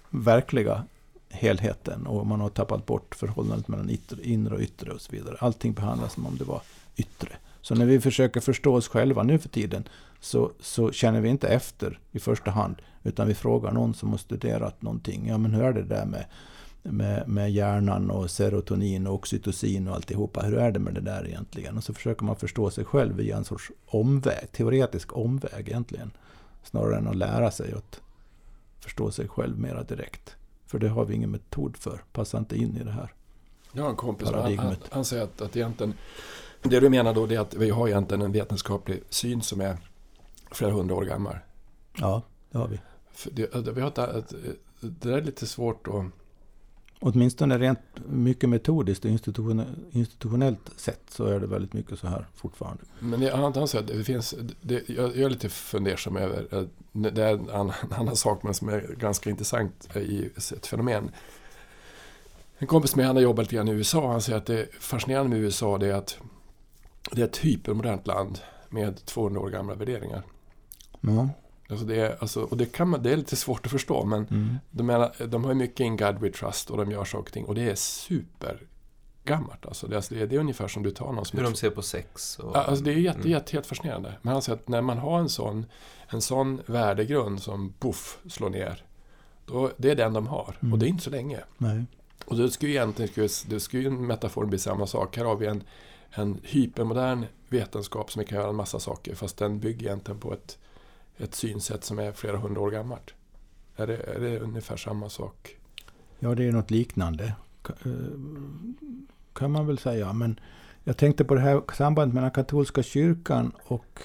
[0.09, 0.83] verkliga
[1.29, 2.07] helheten.
[2.07, 5.37] Och man har tappat bort förhållandet mellan inre och yttre och så vidare.
[5.39, 6.61] Allting behandlas som om det var
[6.95, 7.29] yttre.
[7.61, 9.83] Så när vi försöker förstå oss själva nu för tiden
[10.19, 12.75] så, så känner vi inte efter i första hand.
[13.03, 15.27] Utan vi frågar någon som har studerat någonting.
[15.27, 16.25] Ja men hur är det där med,
[16.91, 20.41] med, med hjärnan och serotonin och oxytocin och alltihopa.
[20.41, 21.77] Hur är det med det där egentligen?
[21.77, 26.11] Och så försöker man förstå sig själv via en sorts omväg, teoretisk omväg egentligen.
[26.63, 28.01] Snarare än att lära sig att
[28.79, 30.35] förstå sig själv mera direkt.
[30.65, 32.01] För det har vi ingen metod för.
[32.11, 33.13] Passar inte in i det här
[33.71, 35.93] Jag har en kompis han, han, han säger att, att egentligen
[36.61, 39.77] det du menar då är att vi har egentligen en vetenskaplig syn som är
[40.51, 41.35] flera hundra år gammal.
[41.97, 42.21] Ja,
[42.51, 42.79] det har vi.
[43.31, 44.33] Det, vi har ett,
[44.79, 46.05] det är lite svårt att...
[47.01, 49.11] Åtminstone rent mycket metodiskt och
[49.91, 52.83] institutionellt sett så är det väldigt mycket så här fortfarande.
[52.99, 57.49] Men jag antar att det finns, det, jag, är lite fundersam över, det är en
[57.49, 61.11] annan, en annan sak men som är ganska intressant i ett fenomen.
[62.57, 64.11] En kompis med han har jobbat lite grann i USA.
[64.11, 66.17] Han säger att det fascinerande med USA det är att
[67.11, 68.39] det är ett hypermodernt land
[68.69, 70.23] med 200 år gamla värderingar.
[71.01, 71.29] Ja.
[71.69, 74.27] Alltså det, är, alltså, och det, kan man, det är lite svårt att förstå men
[74.27, 74.57] mm.
[74.71, 77.45] de, menar, de har mycket in God we trust och de gör saker och ting
[77.45, 79.65] och det är supergammalt.
[79.65, 81.39] Alltså det, alltså det, är, det är ungefär som du tar någon som...
[81.39, 82.39] Hur de ser på sex?
[82.39, 83.31] Och, alltså det är jätte, mm.
[83.31, 84.13] jätte, helt fascinerande.
[84.21, 85.65] Men han säger att när man har en sån,
[86.07, 88.83] en sån värdegrund som boff slår ner,
[89.45, 90.57] då, det är den de har.
[90.59, 90.73] Mm.
[90.73, 91.39] Och det är inte så länge.
[91.57, 91.85] Nej.
[92.25, 95.17] Och då skulle ju egentligen, det skulle ju metaforen bli samma sak.
[95.17, 95.63] Här har vi en,
[96.11, 100.57] en hypermodern vetenskap som kan göra en massa saker fast den bygger egentligen på ett,
[101.19, 103.13] ett synsätt som är flera hundra år gammalt.
[103.75, 105.57] Är det, är det ungefär samma sak?
[106.19, 107.33] Ja, det är något liknande.
[107.67, 107.91] Eh,
[109.33, 110.13] kan man väl säga.
[110.13, 110.39] Men
[110.83, 114.01] jag tänkte på det här sambandet mellan katolska kyrkan och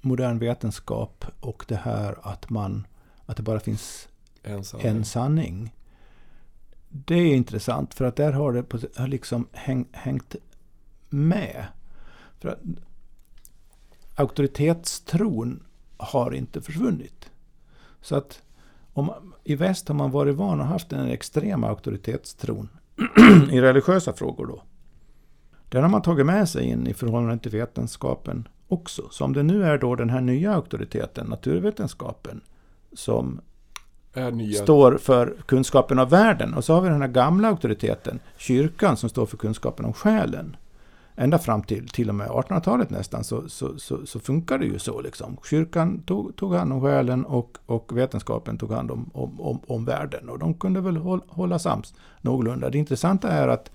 [0.00, 2.86] modern vetenskap och det här att man
[3.26, 4.08] att det bara finns
[4.42, 4.86] en sanning.
[4.86, 5.74] En sanning.
[6.88, 10.36] Det är intressant för att där har det har liksom häng, hängt
[11.08, 11.66] med.
[12.38, 12.60] För att
[14.14, 15.65] auktoritetstron
[15.96, 17.30] har inte försvunnit.
[18.00, 18.42] Så att
[18.92, 19.12] om,
[19.44, 22.68] i väst har man varit van och haft den extrema auktoritetstron
[23.50, 24.62] i religiösa frågor då.
[25.68, 29.02] Den har man tagit med sig in i förhållande till vetenskapen också.
[29.10, 32.40] Så om det nu är då den här nya auktoriteten, naturvetenskapen,
[32.92, 33.40] som
[34.54, 36.54] står för kunskapen av världen.
[36.54, 40.56] Och så har vi den här gamla auktoriteten, kyrkan, som står för kunskapen om själen
[41.16, 44.78] ända fram till till och med 1800-talet nästan så, så, så, så, funkar det ju
[44.78, 45.00] så.
[45.00, 45.36] Liksom.
[45.50, 49.84] Kyrkan tog, tog hand om själen och, och vetenskapen tog hand om, om, om, om
[49.84, 50.28] världen.
[50.28, 52.70] Och de kunde väl hålla, hålla sams någorlunda.
[52.70, 53.70] Det intressanta är att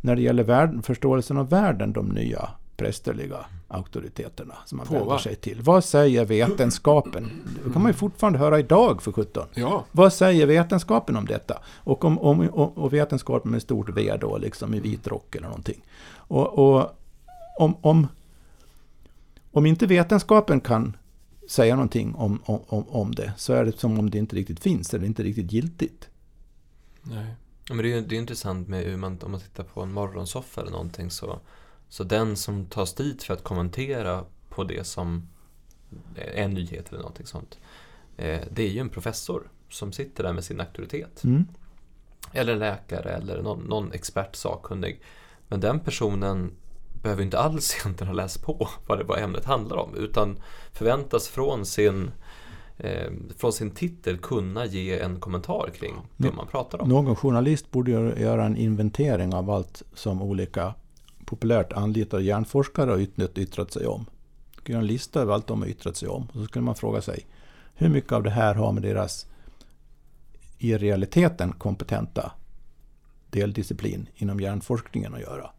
[0.00, 3.36] när det gäller värld, förståelsen av världen, de nya prästerliga
[3.68, 5.62] auktoriteterna som man På vänder sig till.
[5.62, 7.30] Vad säger vetenskapen?
[7.64, 9.46] Det kan man ju fortfarande höra idag för 17.
[9.54, 11.58] Ja, Vad säger vetenskapen om detta?
[11.74, 15.82] Och, om, om, och vetenskapen med stort V då, liksom i vit rock eller någonting.
[16.14, 16.96] Och, och
[17.58, 18.06] om, om,
[19.52, 20.96] om inte vetenskapen kan
[21.48, 24.94] säga någonting om, om, om, det, så är det som om det inte riktigt finns,
[24.94, 26.08] eller inte riktigt giltigt.
[27.02, 27.34] nej.
[27.68, 30.60] Men det är det är intressant med hur man, om man tittar på en morgonsoffa
[30.60, 31.40] eller någonting så,
[31.88, 35.28] så den som tas dit för att kommentera på det som
[36.14, 37.58] är en nyhet eller någonting sånt.
[38.16, 41.24] Eh, det är ju en professor som sitter där med sin auktoritet.
[41.24, 41.46] Mm.
[42.32, 45.00] Eller en läkare eller någon, någon expert sakkunnig.
[45.48, 46.52] Men den personen
[47.06, 49.94] behöver inte alls egentligen ha läst på vad det vad ämnet handlar om.
[49.94, 50.38] Utan
[50.72, 52.10] förväntas från sin,
[52.78, 56.88] eh, från sin titel kunna ge en kommentar kring det man pratar om.
[56.88, 60.74] Någon journalist borde göra en inventering av allt som olika
[61.24, 62.98] populärt anlitade hjärnforskare har
[63.38, 64.06] yttrat, sig om.
[64.64, 66.22] Göra en lista över allt de har yttrat sig om.
[66.22, 67.26] Och så skulle man fråga sig
[67.74, 69.26] hur mycket av det här har med deras
[70.58, 72.32] i realiteten kompetenta
[73.30, 75.50] deldisciplin inom hjärnforskningen att göra.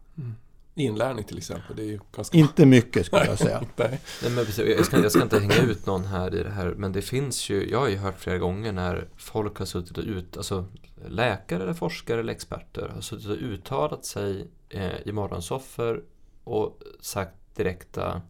[0.78, 2.38] Inlärning till exempel, det är ju ganska...
[2.38, 3.60] Inte mycket skulle jag säga.
[3.76, 4.00] Nej.
[4.22, 6.74] Nej, men precis, jag, ska, jag ska inte hänga ut någon här i det här,
[6.76, 10.36] men det finns ju, jag har ju hört flera gånger när folk har suttit ut,
[10.36, 10.66] alltså
[11.08, 16.02] läkare eller forskare eller experter har suttit och uttalat sig eh, i morgonsoffer
[16.44, 18.22] och sagt direkta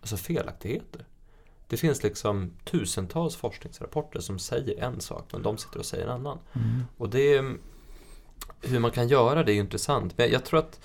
[0.00, 1.06] alltså felaktigheter.
[1.68, 6.10] Det finns liksom tusentals forskningsrapporter som säger en sak, men de sitter och säger en
[6.10, 6.38] annan.
[6.54, 6.82] Mm.
[6.96, 7.42] Och det
[8.60, 10.18] hur man kan göra det är intressant.
[10.18, 10.80] Men jag tror att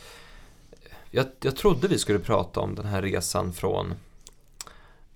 [1.12, 3.93] jag, jag trodde vi skulle prata om den här resan från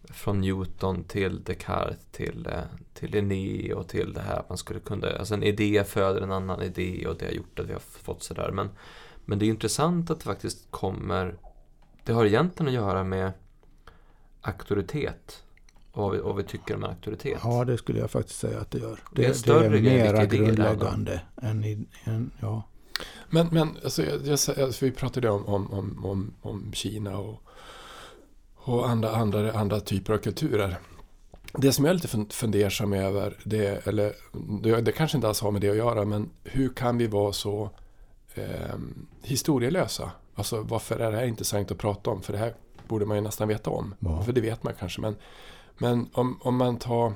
[0.09, 2.61] från Newton till Descartes till, eh,
[2.93, 6.31] till Linné och till det här att man skulle kunna, alltså en idé föder en
[6.31, 8.51] annan idé och det har gjort att vi har fått sådär.
[8.51, 8.69] Men,
[9.25, 11.35] men det är intressant att det faktiskt kommer,
[12.03, 13.31] det har egentligen att göra med
[14.41, 15.43] auktoritet
[15.91, 17.39] och vad vi, vad vi tycker om en auktoritet.
[17.43, 18.99] Ja, det skulle jag faktiskt säga att det gör.
[19.11, 21.85] Det är Det, större det är mera är grundläggande än i...
[22.03, 22.63] Än, ja.
[23.29, 27.41] Men, men alltså, jag, jag, alltså, vi pratade om, om, om, om, om Kina och,
[28.55, 30.77] och andra, andra, andra typer av kulturer.
[31.53, 34.13] Det som jag är lite fun- fundersam över, det, eller,
[34.61, 37.33] det, det kanske inte alls har med det att göra, men hur kan vi vara
[37.33, 37.69] så
[38.33, 38.75] eh,
[39.21, 40.11] historielösa?
[40.35, 42.21] Alltså varför är det här intressant att prata om?
[42.21, 42.53] För det här
[42.87, 43.95] borde man ju nästan veta om.
[43.99, 44.23] Ja.
[44.23, 45.01] För det vet man kanske.
[45.01, 45.15] Men,
[45.77, 47.13] men om, om man tar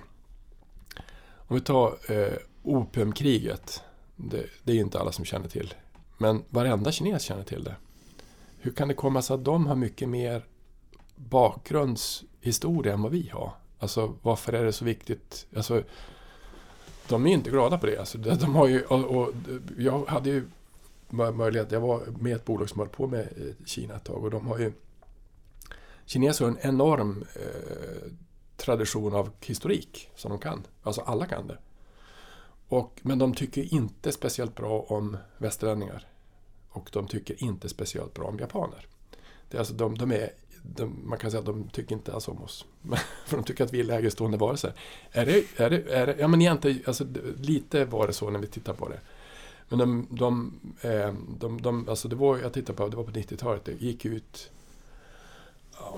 [1.50, 3.84] om vi tar eh, opiumkriget.
[4.22, 5.74] Det, det är ju inte alla som känner till.
[6.17, 7.76] Men varenda kines känner till det.
[8.57, 10.45] Hur kan det komma sig att de har mycket mer
[11.15, 13.51] bakgrundshistoria än vad vi har?
[13.80, 15.47] Alltså varför är det så viktigt?
[15.55, 15.84] Alltså,
[17.07, 17.97] de är ju inte glada på det.
[17.97, 19.34] Alltså, de har ju, och, och,
[19.78, 20.47] jag hade ju
[21.09, 24.24] möjlighet, jag var med i ett bolag som höll på med eh, Kina ett tag
[24.24, 24.74] och de har ju
[26.05, 28.11] Kineser har en enorm eh,
[28.57, 30.67] tradition av historik som de kan.
[30.84, 31.57] Alltså alla kan det.
[32.70, 36.07] Och, men de tycker inte speciellt bra om västerlänningar.
[36.70, 38.88] Och de tycker inte speciellt bra om japaner.
[39.49, 40.30] Det är alltså de, de är,
[40.63, 42.65] de, man kan säga att de tycker inte alls om oss.
[43.26, 44.74] För de tycker att vi är lägre stående varelser.
[45.11, 47.05] Är det, är det, är det, ja men egentligen, alltså,
[47.38, 48.99] lite var det så när vi tittar på det.
[49.70, 53.11] Men de, de, eh, de, de alltså det var, jag tittade på, det var på
[53.11, 54.51] 90-talet, det gick ut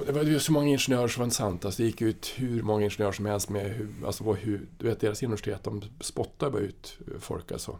[0.05, 1.65] det var ju så många ingenjörer som var intressanta, sant.
[1.65, 4.87] Alltså det gick ut hur många ingenjörer som helst med hur, alltså vad- hur, du
[4.87, 7.77] vet deras universitet, de spottar bara ut folk alltså.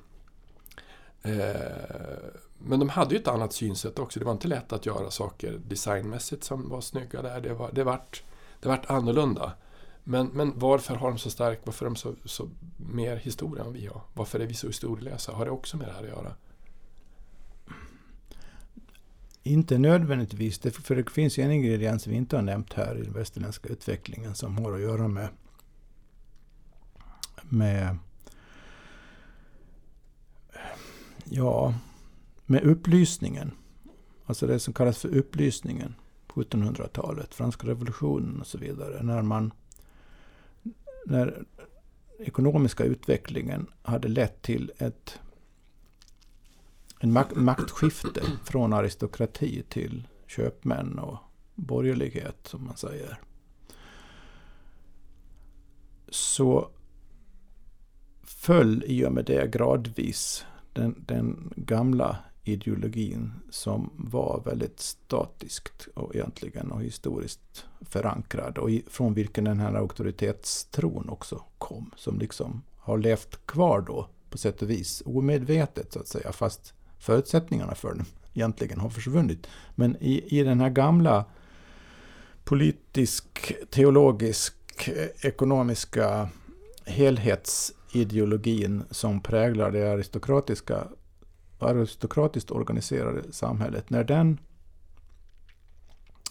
[1.22, 1.62] Eh,
[2.58, 4.20] men de hade ju ett annat synsätt också.
[4.20, 7.41] Det var inte lätt att göra saker designmässigt som var snygga där.
[7.41, 8.24] Det, var, det, vart,
[8.60, 9.54] det vart annorlunda.
[10.04, 13.74] Men, men varför har de så stark, varför är de så, så mer historia än
[13.74, 14.02] vi har?
[14.14, 15.32] Varför är vi så historielösa?
[15.32, 16.36] Har det också med det här att göra?
[19.43, 23.13] Inte nödvändigtvis, för det finns ju en ingrediens vi inte har nämnt här i den
[23.13, 25.27] västerländska utvecklingen som har att göra med,
[27.43, 27.97] med
[31.23, 31.73] ja,
[32.45, 33.51] med upplysningen.
[34.25, 35.95] Alltså det som kallas för upplysningen
[36.27, 39.03] på 1700-talet, franska revolutionen och så vidare.
[39.03, 39.51] När man
[41.05, 41.43] när
[42.19, 45.19] ekonomiska utvecklingen hade lett till ett
[47.04, 51.18] en mak- maktskifte från aristokrati till köpmän och
[51.56, 53.20] borgerlighet, som man säger.
[56.10, 56.70] Så
[58.24, 66.16] föll i och med det gradvis den, den gamla ideologin som var väldigt statiskt och
[66.16, 72.62] egentligen och historiskt förankrad och i, från vilken den här auktoritetstron också kom som liksom
[72.76, 77.93] har levt kvar då på sätt och vis omedvetet så att säga fast förutsättningarna för
[77.93, 79.47] den egentligen har försvunnit.
[79.76, 81.26] Men i, i den här gamla
[82.43, 84.56] politisk, teologisk,
[84.88, 86.30] eh, ekonomiska
[86.86, 90.88] helhetsideologin som präglar det aristokratiska,
[91.60, 93.89] aristokratiskt organiserade samhället.
[93.89, 94.39] När den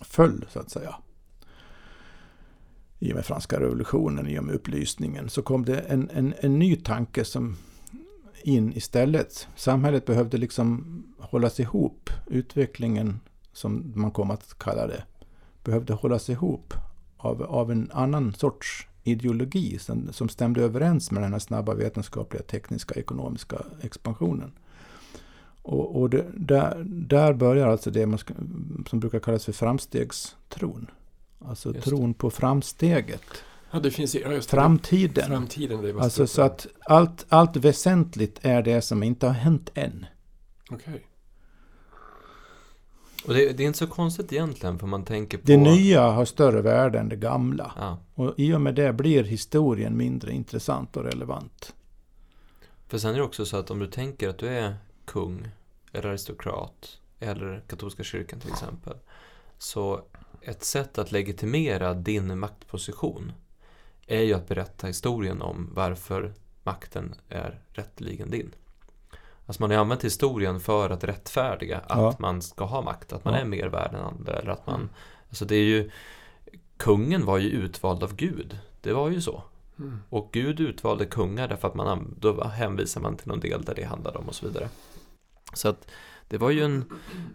[0.01, 0.95] föll, så att säga,
[2.99, 6.59] i och med franska revolutionen, i och med upplysningen, så kom det en, en, en
[6.59, 7.57] ny tanke som
[8.43, 9.49] in istället.
[9.57, 12.11] Samhället behövde liksom hållas ihop.
[12.26, 13.20] Utvecklingen,
[13.53, 15.05] som man kom att kalla det,
[15.64, 16.74] behövde hållas ihop
[17.16, 22.43] av, av en annan sorts ideologi som, som stämde överens med den här snabba vetenskapliga,
[22.43, 24.53] tekniska, ekonomiska expansionen.
[25.62, 28.18] Och, och det, där, där börjar alltså det man
[28.86, 30.91] som brukar kallas för framstegstron.
[31.38, 33.22] Alltså tron på framsteget.
[33.71, 35.27] Ja, det finns ja, just framtiden.
[35.27, 40.07] framtiden det alltså så att allt, allt väsentligt är det som inte har hänt än.
[40.71, 40.79] Okej.
[40.89, 41.01] Okay.
[43.27, 45.47] Och det, det, är inte så konstigt egentligen, för man tänker på...
[45.47, 47.73] Det nya har större värde än det gamla.
[47.77, 47.99] Ja.
[48.14, 51.75] Och i och med det blir historien mindre intressant och relevant.
[52.89, 55.49] För sen är det också så att om du tänker att du är kung,
[55.93, 58.97] eller aristokrat, eller katolska kyrkan till exempel.
[59.59, 60.01] Så
[60.43, 63.33] ett sätt att legitimera din maktposition
[64.11, 66.32] är ju att berätta historien om varför
[66.62, 68.54] makten är rätteligen din.
[69.46, 72.16] Alltså man har använt historien för att rättfärdiga att ja.
[72.18, 73.40] man ska ha makt, att man ja.
[73.40, 74.32] är mer värd än andra.
[74.32, 74.88] Eller att man, mm.
[75.28, 75.90] alltså det är ju,
[76.76, 79.42] kungen var ju utvald av Gud, det var ju så.
[79.78, 80.02] Mm.
[80.08, 83.84] Och Gud utvalde kungar därför att man, då hänvisar man till någon del där det
[83.84, 84.68] handlade om och så vidare.
[85.52, 85.90] Så att
[86.28, 86.84] det var ju en,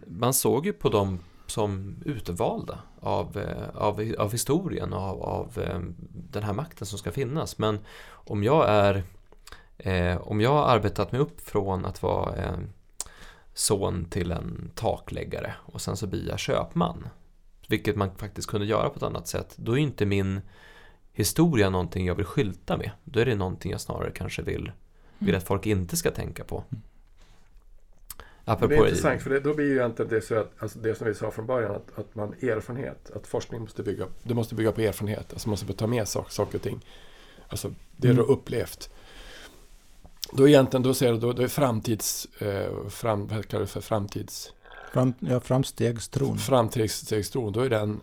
[0.06, 1.18] man såg ju på dem
[1.50, 5.80] som utvalda av, eh, av, av historien och av, av eh,
[6.12, 7.58] den här makten som ska finnas.
[7.58, 7.78] Men
[8.08, 9.02] om jag är
[9.78, 12.58] Eh, om jag har arbetat mig upp från att vara eh,
[13.54, 17.08] son till en takläggare och sen så blir jag köpman,
[17.68, 20.40] vilket man faktiskt kunde göra på ett annat sätt, då är inte min
[21.12, 22.90] historia någonting jag vill skylta med.
[23.04, 24.72] Då är det någonting jag snarare kanske vill,
[25.18, 26.64] vill att folk inte ska tänka på.
[28.48, 30.94] Apropå det är intressant, för det, då blir ju egentligen det, så att, alltså det
[30.94, 34.54] som vi sa från början, att, att man erfarenhet, att forskning måste bygga, det måste
[34.54, 36.84] bygga på erfarenhet, alltså man måste ta med saker, saker och ting.
[37.48, 38.16] Alltså det mm.
[38.16, 38.90] du har upplevt.
[40.32, 43.80] Då egentligen, då ser du, då, då är framtids, eh, fram, vad kallar du för
[43.80, 44.52] framtids...
[44.92, 46.38] Fram, ja, framstegstron.
[46.38, 48.00] Framstegstron, då är den,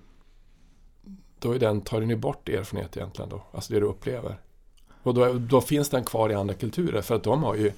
[1.39, 4.37] då är den, tar den ju bort erfarenhet egentligen då, alltså det du upplever.
[5.03, 7.71] Och då, då finns den kvar i andra kulturer, för att de har ju,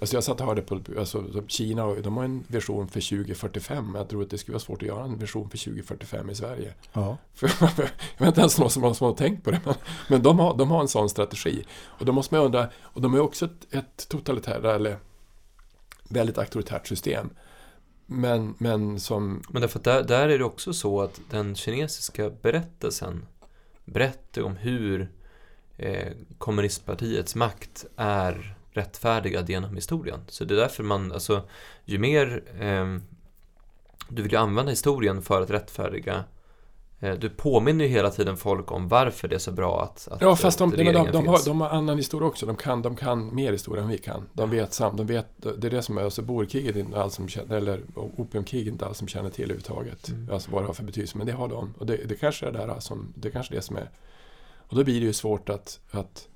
[0.00, 3.94] Alltså jag satt och hörde på alltså, Kina, de har en vision för 2045.
[3.96, 6.74] Jag tror att det skulle vara svårt att göra en vision för 2045 i Sverige.
[6.92, 7.16] Ja.
[7.34, 7.50] För,
[8.16, 9.60] jag vet inte ens någon som har, som har tänkt på det.
[9.64, 9.74] Men,
[10.08, 11.64] men de, har, de har en sån strategi.
[11.82, 14.98] Och då måste man undra, och de är också ett, ett totalitärt, eller
[16.08, 17.30] väldigt auktoritärt system.
[18.06, 19.42] Men, men som...
[19.48, 23.26] Men därför att där, där är det också så att den kinesiska berättelsen
[23.84, 25.10] berättar om hur
[25.76, 30.20] eh, kommunistpartiets makt är rättfärdigad genom historien.
[30.28, 31.42] Så det är därför man, alltså,
[31.84, 32.96] ju mer eh,
[34.08, 36.24] du vill ju använda historien för att rättfärdiga
[37.00, 40.20] eh, du påminner ju hela tiden folk om varför det är så bra att, att
[40.20, 42.46] Ja, fast de, de, de, de, har, de har annan historia också.
[42.46, 44.28] De kan, de kan mer historia än vi kan.
[44.32, 47.28] De vet sam, de vet, det är det som är, alltså borkriget inte alls som
[47.50, 50.08] eller opiumkriget inte alls som känner till överhuvudtaget.
[50.08, 50.30] Mm.
[50.32, 51.74] Alltså vad det har för betydelse, men det har de.
[51.78, 53.90] Och det, det kanske är det där som, det kanske är det som är,
[54.68, 56.28] och då blir det ju svårt att, att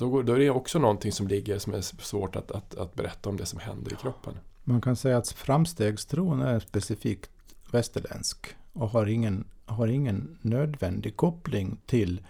[0.00, 3.28] då, då är det också någonting som ligger som är svårt att, att, att berätta
[3.28, 4.34] om det som händer i kroppen.
[4.64, 7.30] Man kan säga att framstegstron är specifikt
[7.72, 12.26] västerländsk och har ingen, har ingen nödvändig koppling till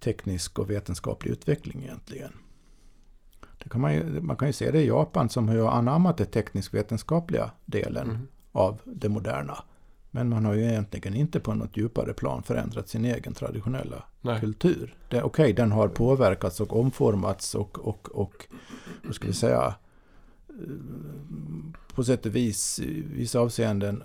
[0.00, 2.32] teknisk och vetenskaplig utveckling egentligen.
[3.62, 6.26] Det kan man, ju, man kan ju se det i Japan som har anammat den
[6.26, 8.28] teknisk-vetenskapliga delen mm.
[8.52, 9.64] av det moderna.
[10.10, 14.40] Men man har ju egentligen inte på något djupare plan förändrat sin egen traditionella Nej.
[14.40, 14.94] kultur.
[15.06, 18.46] Okej, okay, den har påverkats och omformats och, och, och
[19.02, 19.74] vad ska vi säga,
[20.48, 20.54] eh,
[21.94, 24.02] på sätt och vis i vissa avseenden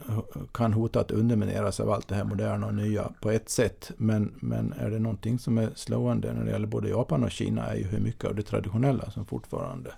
[0.52, 3.92] kan hota att undermineras av allt det här moderna och nya på ett sätt.
[3.98, 7.66] Men, men är det någonting som är slående när det gäller både Japan och Kina
[7.66, 9.92] är ju hur mycket av det traditionella som fortfarande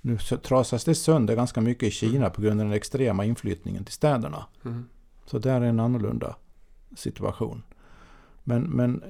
[0.00, 3.94] nu trasas det sönder ganska mycket i Kina på grund av den extrema inflyttningen till
[3.94, 4.46] städerna.
[4.64, 4.84] Mm.
[5.30, 6.36] Så där är en annorlunda
[6.96, 7.62] situation.
[8.44, 9.04] Men, men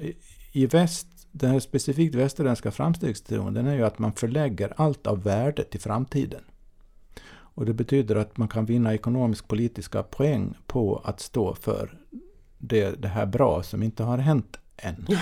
[0.52, 5.22] i väst, den här specifikt västerländska framstegsteorin, den är ju att man förlägger allt av
[5.22, 6.40] värde till framtiden.
[7.30, 11.98] Och det betyder att man kan vinna ekonomisk politiska poäng på att stå för
[12.58, 15.07] det, det här bra som inte har hänt än.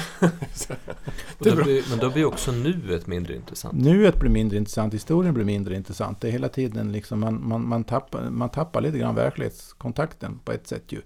[1.38, 3.74] då blir, men då blir också nuet mindre intressant.
[3.78, 6.20] Nuet blir mindre intressant, historien blir mindre intressant.
[6.20, 10.52] Det är hela tiden liksom man, man, man, tappar, man tappar lite grann verklighetskontakten på
[10.52, 11.00] ett sätt ju.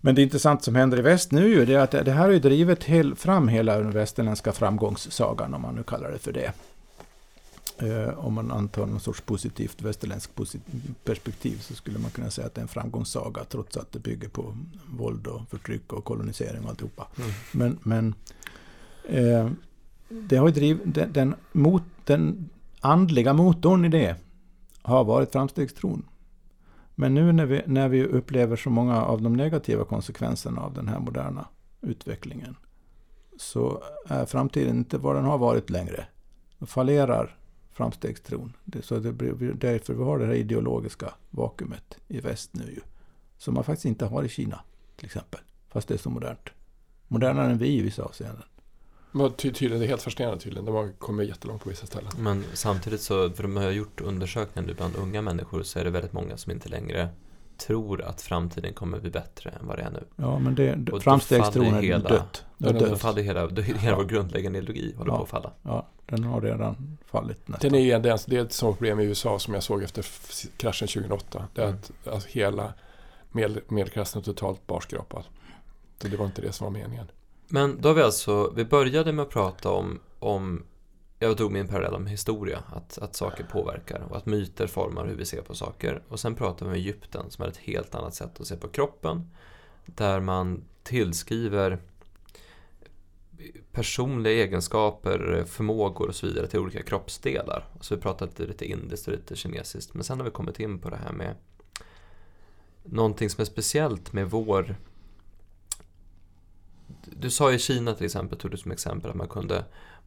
[0.00, 2.30] Men det intressanta som händer i väst nu är ju det att det här har
[2.30, 2.84] ju drivit
[3.18, 6.52] fram hela den västerländska framgångssagan, om man nu kallar det för det.
[7.78, 10.62] Eh, om man antar någon sorts positivt västerländskt posit
[11.04, 14.28] perspektiv så skulle man kunna säga att det är en framgångssaga trots att det bygger
[14.28, 14.56] på
[14.86, 17.06] våld och förtryck och kolonisering och alltihopa.
[17.16, 17.30] Mm.
[17.52, 18.14] Men, men
[19.08, 19.50] eh,
[20.08, 22.48] det har ju drivit, den, den, mot, den
[22.80, 24.16] andliga motorn i det
[24.82, 26.04] har varit framstegstron.
[26.94, 30.88] Men nu när vi, när vi upplever så många av de negativa konsekvenserna av den
[30.88, 31.48] här moderna
[31.80, 32.56] utvecklingen
[33.38, 36.06] så är framtiden inte vad den har varit längre.
[36.58, 37.36] Då fallerar
[37.74, 38.56] framstegstron.
[38.64, 42.80] Det, så det blir därför vi har det här ideologiska vakuumet i väst nu ju.
[43.38, 44.60] Som man faktiskt inte har i Kina
[44.96, 45.40] till exempel.
[45.68, 46.48] Fast det är så modernt.
[47.08, 48.44] Modernare än vi i vissa avseenden.
[49.12, 50.64] Men ty tydligen, det är helt fascinerande tydligen.
[50.64, 52.12] De har kommit jättelångt på vissa ställen.
[52.18, 55.90] Men samtidigt så, för de har gjort undersökningar nu bland unga människor så är det
[55.90, 57.08] väldigt många som inte längre
[57.58, 60.04] tror att framtiden kommer bli bättre än vad det är nu.
[60.16, 62.44] Ja, men det, Och framstegstron är hela- dött.
[62.58, 63.96] Det är Då faller hela, då, hela Ja.
[63.96, 65.16] vår grundläggande ideologi håller Ja.
[65.16, 65.50] på att falla.
[65.62, 67.70] Ja, den har redan fallit nästan.
[67.70, 70.04] Den är, det, är, det är ett sådant problem i USA som jag såg efter
[70.56, 71.44] kraschen 2008.
[71.54, 71.78] Det är Mm.
[72.04, 72.72] att, att hela
[73.32, 75.24] medel, medelklassen är totalt barskrapad.
[76.02, 77.06] Så det var inte det som var meningen.
[77.48, 80.62] Men då har vi alltså, vi började med att prata om, om
[81.24, 85.16] jag drog min parallell om historia, att, att saker påverkar och att myter formar hur
[85.16, 86.02] vi ser på saker.
[86.08, 88.68] Och sen pratade vi om Egypten som är ett helt annat sätt att se på
[88.68, 89.30] kroppen.
[89.86, 91.78] Där man tillskriver
[93.72, 97.66] personliga egenskaper, förmågor och så vidare till olika kroppsdelar.
[97.80, 99.94] Så vi pratade lite, lite indiskt och lite kinesiskt.
[99.94, 101.34] Men sen har vi kommit in på det här med
[102.82, 104.76] någonting som är speciellt med vår
[107.04, 109.64] du sa i Kina till exempel, tog du som exempel att man kunde,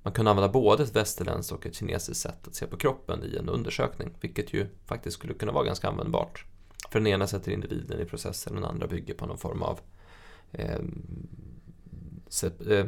[0.07, 3.37] man kunde använda både ett västerländskt och ett kinesiskt sätt att se på kroppen i
[3.37, 6.45] en undersökning, vilket ju faktiskt skulle kunna vara ganska användbart.
[6.91, 9.79] För den ena sätter individen i processen, den andra bygger på någon form av
[10.51, 10.75] eh,
[12.67, 12.85] eh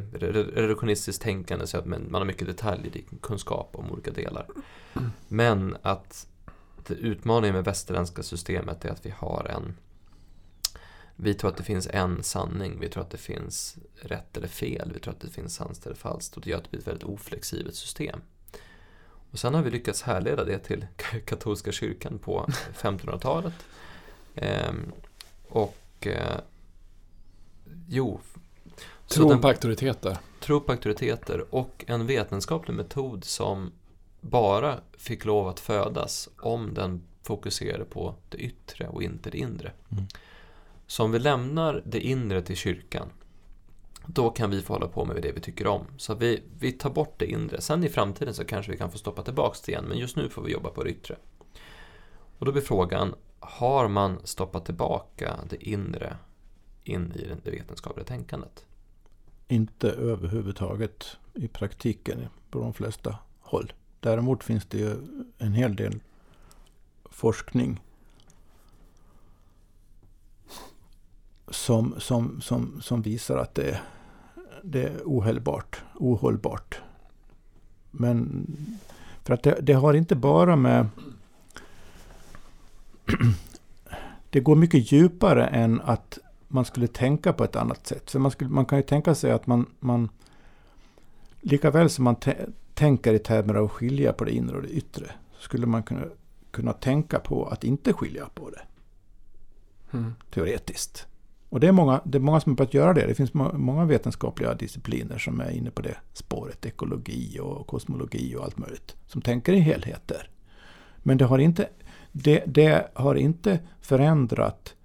[0.53, 4.47] reduktionistiskt tänkande, så att man har mycket detaljrik kunskap om olika delar.
[5.27, 6.27] Men att
[6.87, 9.75] utmaningen med västerländska systemet är att vi har en
[11.21, 14.91] vi tror att det finns en sanning, vi tror att det finns rätt eller fel,
[14.93, 16.87] vi tror att det finns sant eller falskt och det gör att det blir ett
[16.87, 18.21] väldigt oflexibelt system.
[19.31, 20.85] Och sen har vi lyckats härleda det till
[21.25, 22.45] katolska kyrkan på
[22.81, 23.53] 1500-talet.
[24.35, 24.91] Ehm,
[25.47, 26.39] och eh,
[27.87, 28.19] jo,
[29.29, 30.17] den- på auktoriteter.
[30.39, 33.71] tro på auktoriteter och en vetenskaplig metod som
[34.21, 39.71] bara fick lov att födas om den fokuserade på det yttre och inte det inre.
[39.91, 40.03] Mm.
[40.89, 43.09] Så om vi lämnar det inre till kyrkan,
[44.05, 45.85] då kan vi få hålla på med det vi tycker om.
[45.97, 47.61] Så vi, vi tar bort det inre.
[47.61, 50.29] Sen i framtiden så kanske vi kan få stoppa tillbaka det igen, men just nu
[50.29, 51.15] får vi jobba på det yttre.
[52.37, 56.17] Och då blir frågan, har man stoppat tillbaka det inre
[56.83, 58.65] in i det vetenskapliga tänkandet?
[59.47, 63.73] Inte överhuvudtaget i praktiken på de flesta håll.
[63.99, 64.95] Däremot finns det ju
[65.37, 65.99] en hel del
[67.05, 67.79] forskning
[71.51, 73.79] som, som, som, som visar att det,
[74.63, 75.83] det är ohållbart.
[75.95, 76.79] ohållbart.
[77.91, 78.45] Men
[79.23, 80.87] för att det, det har inte bara med...
[84.31, 88.11] Det går mycket djupare än att man skulle tänka på ett annat sätt.
[88.11, 90.09] För man, skulle, man kan ju tänka sig att man, man
[91.41, 94.61] lika väl som man tä- tänker i termer av att skilja på det inre och
[94.63, 96.01] det yttre, skulle man kunna,
[96.51, 98.61] kunna tänka på att inte skilja på det,
[99.91, 100.13] Mm.
[100.31, 101.07] teoretiskt.
[101.49, 103.07] Och det är många, det är många som har börjat göra det.
[103.07, 106.65] Det finns må- många vetenskapliga discipliner som är inne på det spåret.
[106.65, 108.95] Ekologi och kosmologi och allt möjligt.
[109.07, 110.29] Som tänker i helheter.
[110.97, 111.69] Men det har inte,
[112.11, 114.75] det, det har inte förändrat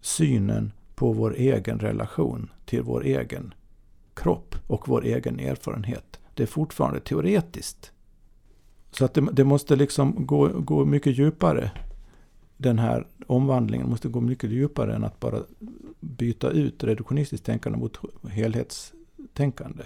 [0.00, 3.54] synen på vår egen relation till vår egen
[4.14, 6.20] kropp och vår egen erfarenhet.
[6.34, 7.92] Det är fortfarande teoretiskt.
[8.90, 11.70] Så att det, det måste liksom gå, gå mycket djupare.
[12.62, 15.42] Den här omvandlingen måste gå mycket djupare än att bara
[16.00, 17.98] byta ut reduktionistiskt tänkande mot
[18.30, 19.84] helhetstänkande.